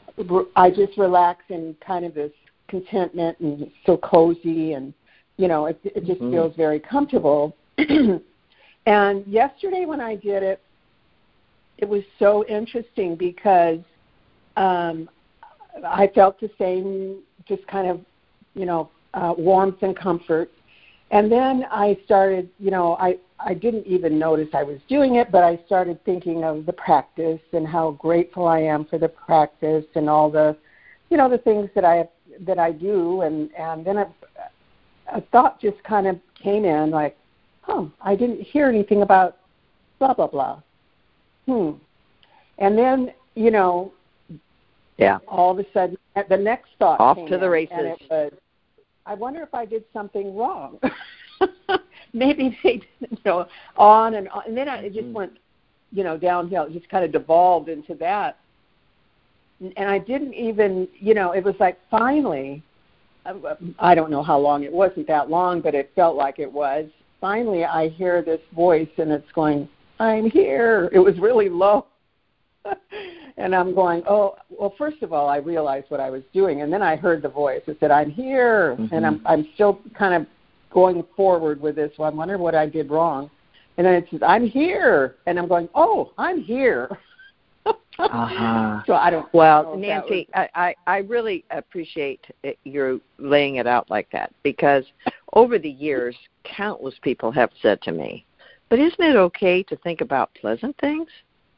i 0.55 0.69
just 0.69 0.97
relax 0.97 1.43
in 1.49 1.75
kind 1.85 2.05
of 2.05 2.13
this 2.13 2.31
contentment 2.67 3.37
and 3.39 3.69
so 3.85 3.97
cozy 3.97 4.73
and 4.73 4.93
you 5.37 5.47
know 5.47 5.65
it 5.67 5.79
it 5.83 6.05
just 6.05 6.21
mm-hmm. 6.21 6.31
feels 6.31 6.55
very 6.55 6.79
comfortable 6.79 7.55
and 8.85 9.27
yesterday 9.27 9.85
when 9.85 9.99
i 10.01 10.15
did 10.15 10.43
it 10.43 10.61
it 11.77 11.89
was 11.89 12.03
so 12.19 12.45
interesting 12.45 13.15
because 13.15 13.79
um, 14.57 15.09
I 15.85 16.09
felt 16.13 16.39
the 16.39 16.49
same, 16.57 17.19
just 17.47 17.65
kind 17.67 17.87
of, 17.87 18.01
you 18.53 18.65
know, 18.65 18.89
uh, 19.13 19.33
warmth 19.37 19.81
and 19.81 19.95
comfort. 19.95 20.51
And 21.11 21.31
then 21.31 21.65
I 21.71 21.97
started, 22.05 22.49
you 22.59 22.71
know, 22.71 22.95
I 22.99 23.17
I 23.45 23.53
didn't 23.53 23.85
even 23.85 24.17
notice 24.17 24.49
I 24.53 24.63
was 24.63 24.79
doing 24.87 25.15
it, 25.15 25.31
but 25.31 25.43
I 25.43 25.59
started 25.65 26.03
thinking 26.05 26.43
of 26.43 26.65
the 26.65 26.73
practice 26.73 27.41
and 27.51 27.67
how 27.67 27.91
grateful 27.91 28.47
I 28.47 28.59
am 28.59 28.85
for 28.85 28.97
the 28.97 29.09
practice 29.09 29.85
and 29.95 30.09
all 30.09 30.29
the, 30.29 30.55
you 31.09 31.17
know, 31.17 31.29
the 31.29 31.37
things 31.37 31.69
that 31.75 31.83
I 31.85 32.07
that 32.41 32.59
I 32.59 32.71
do. 32.71 33.21
And 33.21 33.53
and 33.55 33.85
then 33.85 33.97
a, 33.97 34.07
a 35.13 35.21
thought 35.31 35.59
just 35.59 35.83
kind 35.83 36.07
of 36.07 36.19
came 36.41 36.65
in, 36.65 36.91
like, 36.91 37.17
oh, 37.67 37.91
I 38.01 38.15
didn't 38.15 38.41
hear 38.41 38.67
anything 38.69 39.01
about 39.01 39.37
blah 39.99 40.13
blah 40.13 40.27
blah. 40.27 40.61
Hmm. 41.45 41.71
And 42.59 42.77
then, 42.77 43.13
you 43.35 43.51
know, 43.51 43.91
yeah, 44.97 45.17
all 45.27 45.51
of 45.51 45.59
a 45.59 45.65
sudden, 45.73 45.97
the 46.29 46.37
next 46.37 46.69
thought 46.79 46.99
off 46.99 47.17
came 47.17 47.27
to 47.27 47.37
the 47.37 47.45
in, 47.45 47.51
races. 47.51 47.75
and 47.77 47.87
it 47.87 48.01
was, 48.09 48.33
I 49.05 49.15
wonder 49.15 49.41
if 49.41 49.53
I 49.53 49.65
did 49.65 49.83
something 49.91 50.35
wrong. 50.35 50.79
Maybe 52.13 52.57
they 52.63 52.73
didn't 52.99 53.11
you 53.11 53.17
know 53.25 53.47
on 53.77 54.15
and 54.15 54.29
on, 54.29 54.43
and 54.47 54.55
then 54.57 54.69
I, 54.69 54.77
it 54.83 54.93
just 54.93 55.07
Mhm. 55.07 55.13
went, 55.13 55.37
you 55.91 56.03
know, 56.03 56.17
downhill. 56.17 56.63
It 56.63 56.73
just 56.73 56.89
kind 56.89 57.03
of 57.03 57.11
devolved 57.11 57.69
into 57.69 57.95
that, 57.95 58.37
and 59.61 59.89
I 59.89 59.97
didn't 59.97 60.33
even, 60.33 60.87
you 60.99 61.13
know, 61.13 61.31
it 61.31 61.43
was 61.43 61.55
like 61.59 61.77
finally, 61.89 62.61
I- 63.25 63.35
I 63.79 63.95
don't 63.95 64.11
know 64.11 64.23
how 64.23 64.37
long. 64.37 64.63
It 64.63 64.71
wasn't 64.73 65.07
that 65.07 65.29
long, 65.29 65.61
but 65.61 65.73
it 65.75 65.91
felt 65.95 66.15
like 66.15 66.39
it 66.39 66.51
was. 66.51 66.85
Finally, 67.21 67.63
I 67.63 67.87
hear 67.87 68.21
this 68.21 68.41
voice, 68.53 68.89
and 68.97 69.11
it's 69.11 69.31
going, 69.31 69.69
"I'm 69.99 70.29
here." 70.29 70.89
It 70.91 70.99
was 70.99 71.17
really 71.19 71.49
low. 71.49 71.85
and 73.37 73.55
I'm 73.55 73.73
going, 73.73 74.03
oh, 74.07 74.35
well, 74.49 74.73
first 74.77 75.01
of 75.03 75.11
all, 75.13 75.27
I 75.27 75.37
realized 75.37 75.89
what 75.89 75.99
I 75.99 76.09
was 76.09 76.23
doing, 76.33 76.61
and 76.61 76.71
then 76.71 76.81
I 76.81 76.95
heard 76.95 77.21
the 77.21 77.29
voice. 77.29 77.61
It 77.67 77.77
said, 77.79 77.91
I'm 77.91 78.09
here, 78.09 78.75
Mhm. 78.79 78.91
and 78.91 79.05
I'm 79.05 79.21
I'm 79.25 79.47
still 79.55 79.79
kind 79.93 80.13
of 80.13 80.27
going 80.73 81.03
forward 81.15 81.61
with 81.61 81.75
this. 81.75 81.91
So 81.95 82.03
I'm 82.03 82.17
wondering 82.17 82.41
what 82.41 82.55
I 82.55 82.65
did 82.65 82.89
wrong, 82.89 83.29
and 83.77 83.85
then 83.85 83.93
it 83.95 84.07
says, 84.11 84.21
I'm 84.25 84.47
here, 84.47 85.15
and 85.27 85.37
I'm 85.37 85.47
going, 85.47 85.69
oh, 85.75 86.11
I'm 86.17 86.41
here. 86.41 86.89
Uh-huh. 87.99 88.81
So 88.87 88.93
I 88.95 89.09
don't. 89.09 89.31
Well, 89.33 89.63
know 89.63 89.73
if 89.75 89.81
that 89.81 89.87
Nancy, 89.87 90.27
I, 90.33 90.49
I, 90.55 90.75
I 90.87 90.97
really 90.97 91.45
appreciate 91.51 92.25
it, 92.43 92.57
your 92.65 92.99
laying 93.17 93.55
it 93.55 93.67
out 93.67 93.89
like 93.89 94.09
that 94.11 94.33
because 94.43 94.83
over 95.33 95.57
the 95.57 95.69
years, 95.69 96.15
countless 96.43 96.95
people 97.01 97.31
have 97.31 97.51
said 97.61 97.81
to 97.83 97.91
me, 97.91 98.25
but 98.69 98.79
isn't 98.79 98.99
it 98.99 99.15
okay 99.15 99.63
to 99.63 99.77
think 99.77 100.01
about 100.01 100.33
pleasant 100.33 100.75
things? 100.81 101.07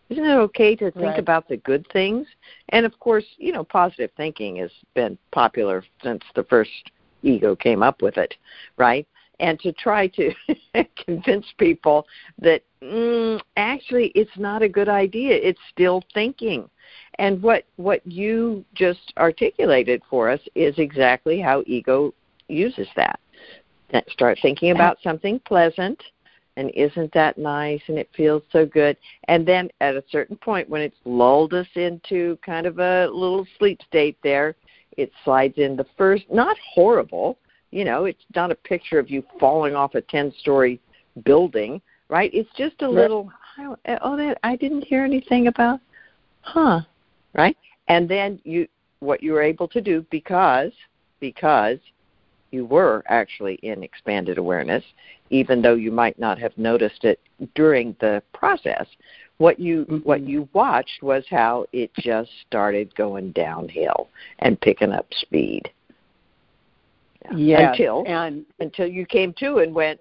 Isn't 0.09 0.25
it 0.25 0.35
okay 0.35 0.75
to 0.75 0.91
think 0.91 1.03
Right. 1.03 1.19
about 1.19 1.47
the 1.47 1.57
good 1.57 1.87
things? 1.91 2.27
And 2.69 2.85
of 2.85 2.99
course, 2.99 3.25
you 3.37 3.51
know, 3.51 3.63
positive 3.63 4.11
thinking 4.17 4.57
has 4.57 4.71
been 4.93 5.17
popular 5.31 5.83
since 6.03 6.21
the 6.35 6.43
first 6.43 6.91
ego 7.25 7.55
came 7.55 7.83
up 7.83 8.01
with 8.01 8.17
it, 8.17 8.35
right? 8.77 9.07
And 9.39 9.59
to 9.59 9.73
try 9.73 10.07
to 10.07 10.33
convince 11.05 11.45
people 11.57 12.05
that 12.39 12.61
mm, 12.81 13.41
actually 13.57 14.07
it's 14.15 14.37
not 14.37 14.61
a 14.61 14.69
good 14.69 14.89
idea, 14.89 15.35
it's 15.35 15.59
still 15.71 16.03
thinking. 16.13 16.69
And 17.17 17.41
what 17.41 17.65
what 17.77 18.05
you 18.05 18.63
just 18.73 19.13
articulated 19.17 20.01
for 20.09 20.29
us 20.29 20.39
is 20.53 20.75
exactly 20.77 21.41
how 21.41 21.63
ego 21.65 22.13
uses 22.47 22.87
that. 22.95 23.19
That 23.91 24.09
Start 24.09 24.39
thinking 24.41 24.71
about 24.71 24.97
something 25.03 25.39
pleasant, 25.39 26.01
and 26.57 26.71
isn't 26.71 27.13
that 27.13 27.37
nice? 27.37 27.81
And 27.87 27.97
it 27.97 28.09
feels 28.15 28.43
so 28.51 28.65
good. 28.65 28.97
And 29.27 29.45
then 29.45 29.69
at 29.81 29.95
a 29.95 30.03
certain 30.09 30.37
point, 30.37 30.69
when 30.69 30.81
it's 30.81 30.97
lulled 31.05 31.53
us 31.53 31.67
into 31.75 32.37
kind 32.45 32.65
of 32.65 32.79
a 32.79 33.07
little 33.07 33.45
sleep 33.57 33.79
state, 33.87 34.17
there, 34.23 34.55
it 34.97 35.11
slides 35.23 35.57
in 35.57 35.75
the 35.75 35.85
first, 35.97 36.23
not 36.31 36.57
horrible. 36.73 37.37
You 37.71 37.85
know, 37.85 38.05
it's 38.05 38.23
not 38.35 38.51
a 38.51 38.55
picture 38.55 38.99
of 38.99 39.09
you 39.09 39.23
falling 39.39 39.75
off 39.75 39.95
a 39.95 40.01
ten-story 40.01 40.79
building, 41.23 41.81
right? 42.09 42.31
It's 42.33 42.49
just 42.57 42.81
a 42.81 42.89
little. 42.89 43.31
Oh, 43.57 44.17
that 44.17 44.37
I 44.43 44.55
didn't 44.55 44.83
hear 44.83 45.03
anything 45.03 45.47
about. 45.47 45.79
Huh? 46.41 46.81
Right? 47.33 47.57
And 47.87 48.07
then 48.09 48.39
you, 48.43 48.67
what 48.99 49.23
you 49.23 49.33
were 49.33 49.41
able 49.41 49.67
to 49.69 49.81
do 49.81 50.05
because 50.09 50.71
because 51.19 51.79
you 52.51 52.65
were 52.65 53.03
actually 53.07 53.55
in 53.55 53.83
expanded 53.83 54.37
awareness, 54.37 54.83
even 55.29 55.61
though 55.61 55.75
you 55.75 55.91
might 55.91 56.17
not 56.19 56.37
have 56.39 56.57
noticed 56.57 57.03
it 57.03 57.19
during 57.55 57.95
the 57.99 58.21
process. 58.33 58.87
What 59.37 59.59
you 59.59 59.83
what 60.03 60.21
Mhm. 60.21 60.27
you 60.29 60.49
watched 60.53 61.03
was 61.03 61.25
how 61.29 61.65
it 61.73 61.93
just 61.95 62.31
started 62.47 62.93
going 62.95 63.31
downhill 63.31 64.07
and 64.39 64.59
picking 64.59 64.93
up 64.93 65.13
speed. 65.13 65.69
Yeah. 67.25 67.35
Yes, 67.35 67.69
Until 67.71 68.03
and 68.07 68.45
until 68.59 68.87
you 68.87 69.05
came 69.05 69.33
to 69.33 69.57
and 69.57 69.73
went, 69.75 69.99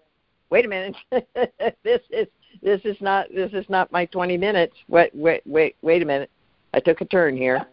wait 0.51 0.65
a 0.65 0.69
minute, 0.69 0.95
this 1.83 2.01
is 2.11 2.29
this 2.63 2.81
is 2.85 3.01
not 3.01 3.29
this 3.35 3.53
is 3.53 3.69
not 3.69 3.91
my 3.91 4.05
twenty 4.07 4.37
minutes. 4.37 4.77
Wait 4.89 5.13
wait 5.15 5.43
wait 5.47 5.75
wait 5.83 6.03
a 6.03 6.05
minute, 6.07 6.31
I 6.73 6.81
took 6.81 7.01
a 7.01 7.05
turn 7.05 7.37
here. 7.37 7.67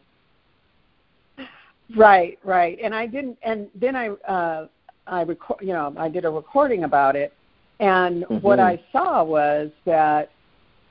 Right, 1.96 2.40
right. 2.44 2.80
And 2.82 2.96
I 2.96 3.06
didn't 3.06 3.38
and 3.44 3.68
then 3.76 3.96
I 3.96 4.10
uh 4.28 4.68
I 5.06 5.22
record 5.22 5.62
you 5.62 5.74
know, 5.74 5.94
I 5.98 6.10
did 6.10 6.26
a 6.26 6.30
recording 6.30 6.86
about 6.86 7.16
it 7.16 7.34
and 7.80 8.26
what 8.42 8.60
Mhm. 8.60 8.64
I 8.64 8.80
saw 8.92 9.24
was 9.24 9.70
that 9.86 10.30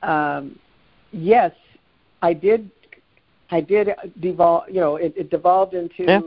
um 0.03 0.57
yes, 1.11 1.51
I 2.21 2.33
did 2.33 2.69
I 3.49 3.61
did 3.61 3.89
devolve 4.19 4.63
you 4.69 4.79
know, 4.79 4.95
it, 4.95 5.13
it 5.15 5.29
devolved 5.29 5.73
into 5.73 6.03
Yeah. 6.03 6.21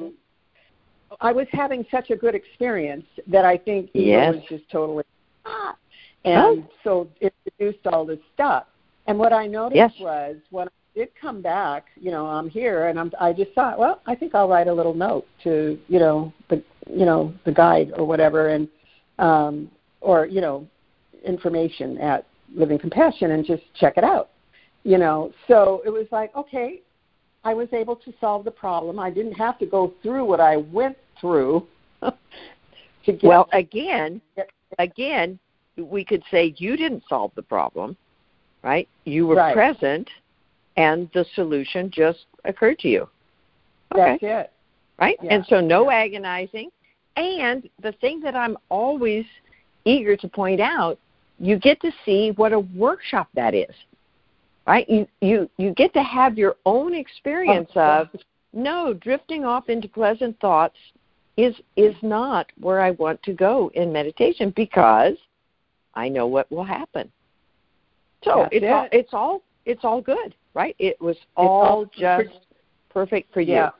I 1.20 1.32
was 1.32 1.46
having 1.52 1.86
such 1.90 2.10
a 2.10 2.16
good 2.16 2.34
experience 2.34 3.06
that 3.28 3.44
I 3.44 3.56
think 3.56 3.90
Yes. 3.94 4.34
was 4.34 4.42
just 4.48 4.68
totally 4.70 5.04
ah. 5.44 5.76
and 6.24 6.66
so 6.82 7.08
it 7.20 7.32
produced 7.44 7.86
all 7.86 8.04
this 8.04 8.18
stuff. 8.34 8.66
And 9.06 9.18
what 9.18 9.32
I 9.32 9.46
noticed 9.46 9.76
Yes. 9.76 9.92
was 10.00 10.36
when 10.50 10.68
I 10.68 10.70
did 10.94 11.08
come 11.20 11.42
back, 11.42 11.86
you 11.96 12.10
know, 12.10 12.26
I'm 12.26 12.48
here, 12.48 12.86
and 12.86 12.98
I'm. 12.98 13.12
I 13.20 13.32
just 13.32 13.52
thought, 13.52 13.78
well, 13.78 14.00
I 14.06 14.14
think 14.14 14.34
I'll 14.34 14.48
write 14.48 14.68
a 14.68 14.72
little 14.72 14.94
note 14.94 15.26
to, 15.42 15.78
you 15.88 15.98
know, 15.98 16.32
the, 16.48 16.62
you 16.88 17.04
know, 17.04 17.34
the 17.44 17.52
guide 17.52 17.92
or 17.96 18.06
whatever, 18.06 18.48
and, 18.48 18.68
um, 19.18 19.70
or 20.00 20.26
you 20.26 20.40
know, 20.40 20.66
information 21.24 21.98
at 21.98 22.26
Living 22.54 22.78
Compassion, 22.78 23.32
and 23.32 23.44
just 23.44 23.62
check 23.78 23.94
it 23.96 24.04
out, 24.04 24.30
you 24.82 24.98
know. 24.98 25.32
So 25.48 25.82
it 25.84 25.90
was 25.90 26.06
like, 26.10 26.34
okay, 26.34 26.80
I 27.44 27.54
was 27.54 27.68
able 27.72 27.96
to 27.96 28.12
solve 28.20 28.44
the 28.44 28.50
problem. 28.50 28.98
I 28.98 29.10
didn't 29.10 29.34
have 29.34 29.58
to 29.58 29.66
go 29.66 29.92
through 30.02 30.24
what 30.24 30.40
I 30.40 30.56
went 30.56 30.96
through 31.20 31.66
to 32.02 32.12
get. 33.06 33.24
Well, 33.24 33.48
again, 33.52 34.20
again, 34.78 35.38
we 35.76 36.04
could 36.04 36.22
say 36.30 36.54
you 36.58 36.76
didn't 36.76 37.02
solve 37.08 37.32
the 37.34 37.42
problem, 37.42 37.96
right? 38.62 38.88
You 39.04 39.26
were 39.26 39.36
Right. 39.36 39.54
present, 39.54 40.08
and 40.76 41.10
the 41.12 41.24
solution 41.34 41.90
just 41.90 42.26
occurred 42.44 42.78
to 42.80 42.88
you. 42.88 43.08
Okay, 43.94 44.18
that's 44.20 44.22
it. 44.22 44.52
right? 44.98 45.18
Yeah. 45.22 45.34
And 45.34 45.46
so 45.46 45.60
no 45.60 45.90
Yeah. 45.90 45.96
agonizing. 45.98 46.70
And 47.16 47.68
the 47.80 47.92
thing 47.92 48.20
that 48.20 48.34
I'm 48.34 48.56
always 48.70 49.24
eager 49.84 50.16
to 50.16 50.28
point 50.28 50.60
out, 50.60 50.98
you 51.38 51.58
get 51.58 51.80
to 51.82 51.90
see 52.04 52.32
what 52.36 52.52
a 52.52 52.60
workshop 52.60 53.28
that 53.34 53.54
is. 53.54 53.74
Right? 54.66 54.88
You 54.88 55.06
you 55.20 55.50
you 55.58 55.72
get 55.74 55.92
to 55.94 56.02
have 56.02 56.38
your 56.38 56.56
own 56.64 56.94
experience 56.94 57.70
of 57.74 58.08
no, 58.54 58.94
drifting 58.94 59.44
off 59.44 59.68
into 59.68 59.88
pleasant 59.88 60.38
thoughts 60.40 60.76
is 61.36 61.54
is 61.76 61.94
not 62.02 62.50
where 62.60 62.80
I 62.80 62.92
want 62.92 63.22
to 63.24 63.32
go 63.32 63.70
in 63.74 63.92
meditation 63.92 64.52
because 64.54 65.16
I 65.94 66.08
know 66.08 66.26
what 66.26 66.50
will 66.50 66.64
happen. 66.64 67.10
So 68.22 68.46
That's 68.52 68.54
it's 68.54 68.64
all 68.72 68.88
it's 68.92 69.12
all 69.12 69.42
it's 69.66 69.84
all 69.84 70.00
good, 70.00 70.34
right? 70.54 70.76
It 70.78 71.00
was 71.00 71.16
all, 71.36 71.62
all 71.62 71.84
just 71.86 72.28
perfect 72.88 73.32
for 73.34 73.40
you. 73.40 73.54
Yeah. 73.54 73.70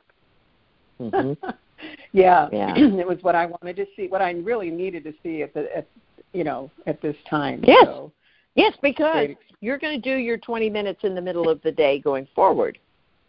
Mhm. 1.01 1.37
yeah, 2.11 2.49
Yeah. 2.51 2.75
it 2.77 3.07
was 3.07 3.17
what 3.21 3.35
I 3.35 3.45
wanted 3.45 3.75
to 3.77 3.85
see, 3.95 4.07
what 4.07 4.21
I 4.21 4.31
really 4.31 4.69
needed 4.69 5.03
to 5.05 5.13
see 5.23 5.41
at 5.41 5.53
the 5.53 5.75
at 5.75 5.87
you 6.35 6.43
know 6.43 6.69
at 6.85 7.01
this 7.01 7.15
time. 7.29 7.61
Yes. 7.63 7.85
So, 7.85 8.11
Yes, 8.55 8.73
because 8.81 9.27
you're 9.59 9.77
going 9.77 10.01
to 10.01 10.09
do 10.09 10.15
your 10.15 10.37
20 10.37 10.69
minutes 10.69 11.01
in 11.03 11.13
the 11.13 11.21
middle 11.21 11.49
of 11.49 11.61
the 11.61 11.71
day 11.73 11.99
going 11.99 12.25
forward, 12.33 12.79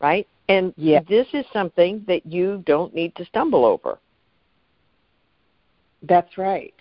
right? 0.01 0.27
And 0.49 0.73
Yeah. 0.77 1.01
this 1.09 1.27
is 1.33 1.45
something 1.53 2.05
that 2.07 2.25
you 2.25 2.63
don't 2.65 2.95
need 2.95 3.15
to 3.17 3.25
stumble 3.25 3.65
over. 3.65 3.99
that's 6.03 6.39
right. 6.39 6.75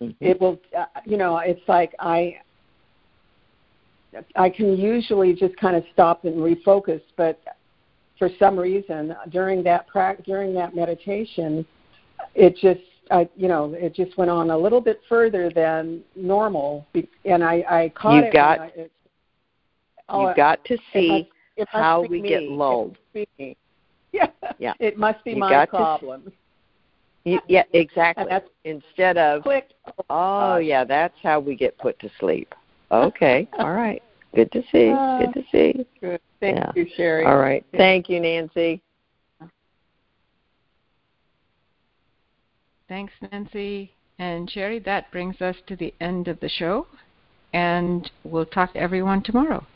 Mhm. 0.00 0.16
It 0.18 0.40
will, 0.40 0.58
uh, 0.76 0.86
you 1.04 1.16
know, 1.16 1.36
it's 1.38 1.68
like 1.68 1.94
I. 2.00 2.40
I 4.34 4.48
can 4.48 4.76
usually 4.76 5.34
just 5.34 5.56
kind 5.56 5.76
of 5.76 5.84
stop 5.92 6.24
and 6.24 6.36
refocus, 6.36 7.02
but 7.16 7.40
for 8.18 8.28
some 8.38 8.58
reason 8.58 9.14
during 9.28 9.62
that 9.64 9.86
pra- 9.86 10.20
during 10.24 10.54
that 10.54 10.74
meditation, 10.74 11.64
it 12.34 12.56
just 12.56 12.80
I 13.10 13.28
you 13.36 13.48
know 13.48 13.72
it 13.74 13.94
just 13.94 14.16
went 14.16 14.30
on 14.30 14.50
a 14.50 14.56
little 14.58 14.80
bit 14.80 15.00
further 15.08 15.50
than 15.50 16.02
normal, 16.16 16.86
and 17.24 17.44
I 17.44 17.64
I 17.68 17.92
caught 17.94 18.16
You've 18.16 18.24
it. 18.26 18.32
got- 18.32 18.60
I, 18.60 18.66
it, 18.76 18.92
oh, 20.08 20.26
You've 20.28 20.36
got 20.36 20.64
to 20.64 20.78
see 20.92 21.28
it 21.56 21.68
must 21.72 21.82
how 21.82 22.02
we 22.02 22.20
me. 22.20 22.28
get 22.28 22.42
lulled. 22.42 22.90
must 22.92 23.12
be 23.12 23.28
me. 23.38 23.56
Yeah. 24.12 24.28
Yeah. 24.58 24.74
It 24.78 24.96
must 24.96 25.24
be 25.24 25.32
You 25.32 25.38
my 25.38 25.66
problem. 25.66 26.32
Y- 27.26 27.40
Yeah, 27.48 27.64
exactly. 27.72 28.30
Instead 28.64 29.16
of 29.18 29.42
clicked. 29.42 29.74
oh 30.10 30.58
yeah, 30.58 30.84
that's 30.84 31.16
how 31.22 31.40
we 31.40 31.56
get 31.56 31.76
put 31.78 31.98
to 32.00 32.10
sleep. 32.20 32.54
Okay, 32.92 33.48
all 33.58 33.72
right. 33.72 34.02
Good 34.34 34.52
to 34.52 34.62
see. 34.70 34.90
Uh, 34.90 35.18
Good 35.18 35.34
to 35.34 35.44
see. 35.50 35.86
Good. 36.00 36.20
Thank 36.40 36.58
Yeah. 36.58 36.72
you, 36.74 36.86
Cheri. 36.96 37.26
All 37.26 37.38
right. 37.38 37.64
Thank 37.72 38.08
you, 38.08 38.20
Nancy. 38.20 38.82
Thanks, 42.88 43.12
Nancy 43.32 43.92
and 44.18 44.48
Cheri. 44.48 44.84
That 44.84 45.10
brings 45.10 45.40
us 45.40 45.56
to 45.66 45.76
the 45.76 45.94
end 46.00 46.28
of 46.28 46.38
the 46.40 46.48
show, 46.48 46.86
and 47.54 48.10
we'll 48.24 48.44
talk 48.44 48.74
to 48.74 48.78
everyone 48.78 49.22
tomorrow. 49.22 49.66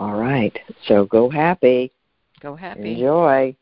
All 0.00 0.16
right. 0.16 0.58
So 0.86 1.04
go 1.06 1.30
happy. 1.30 1.92
Go 2.40 2.56
happy. 2.56 2.94
Enjoy. 2.94 3.56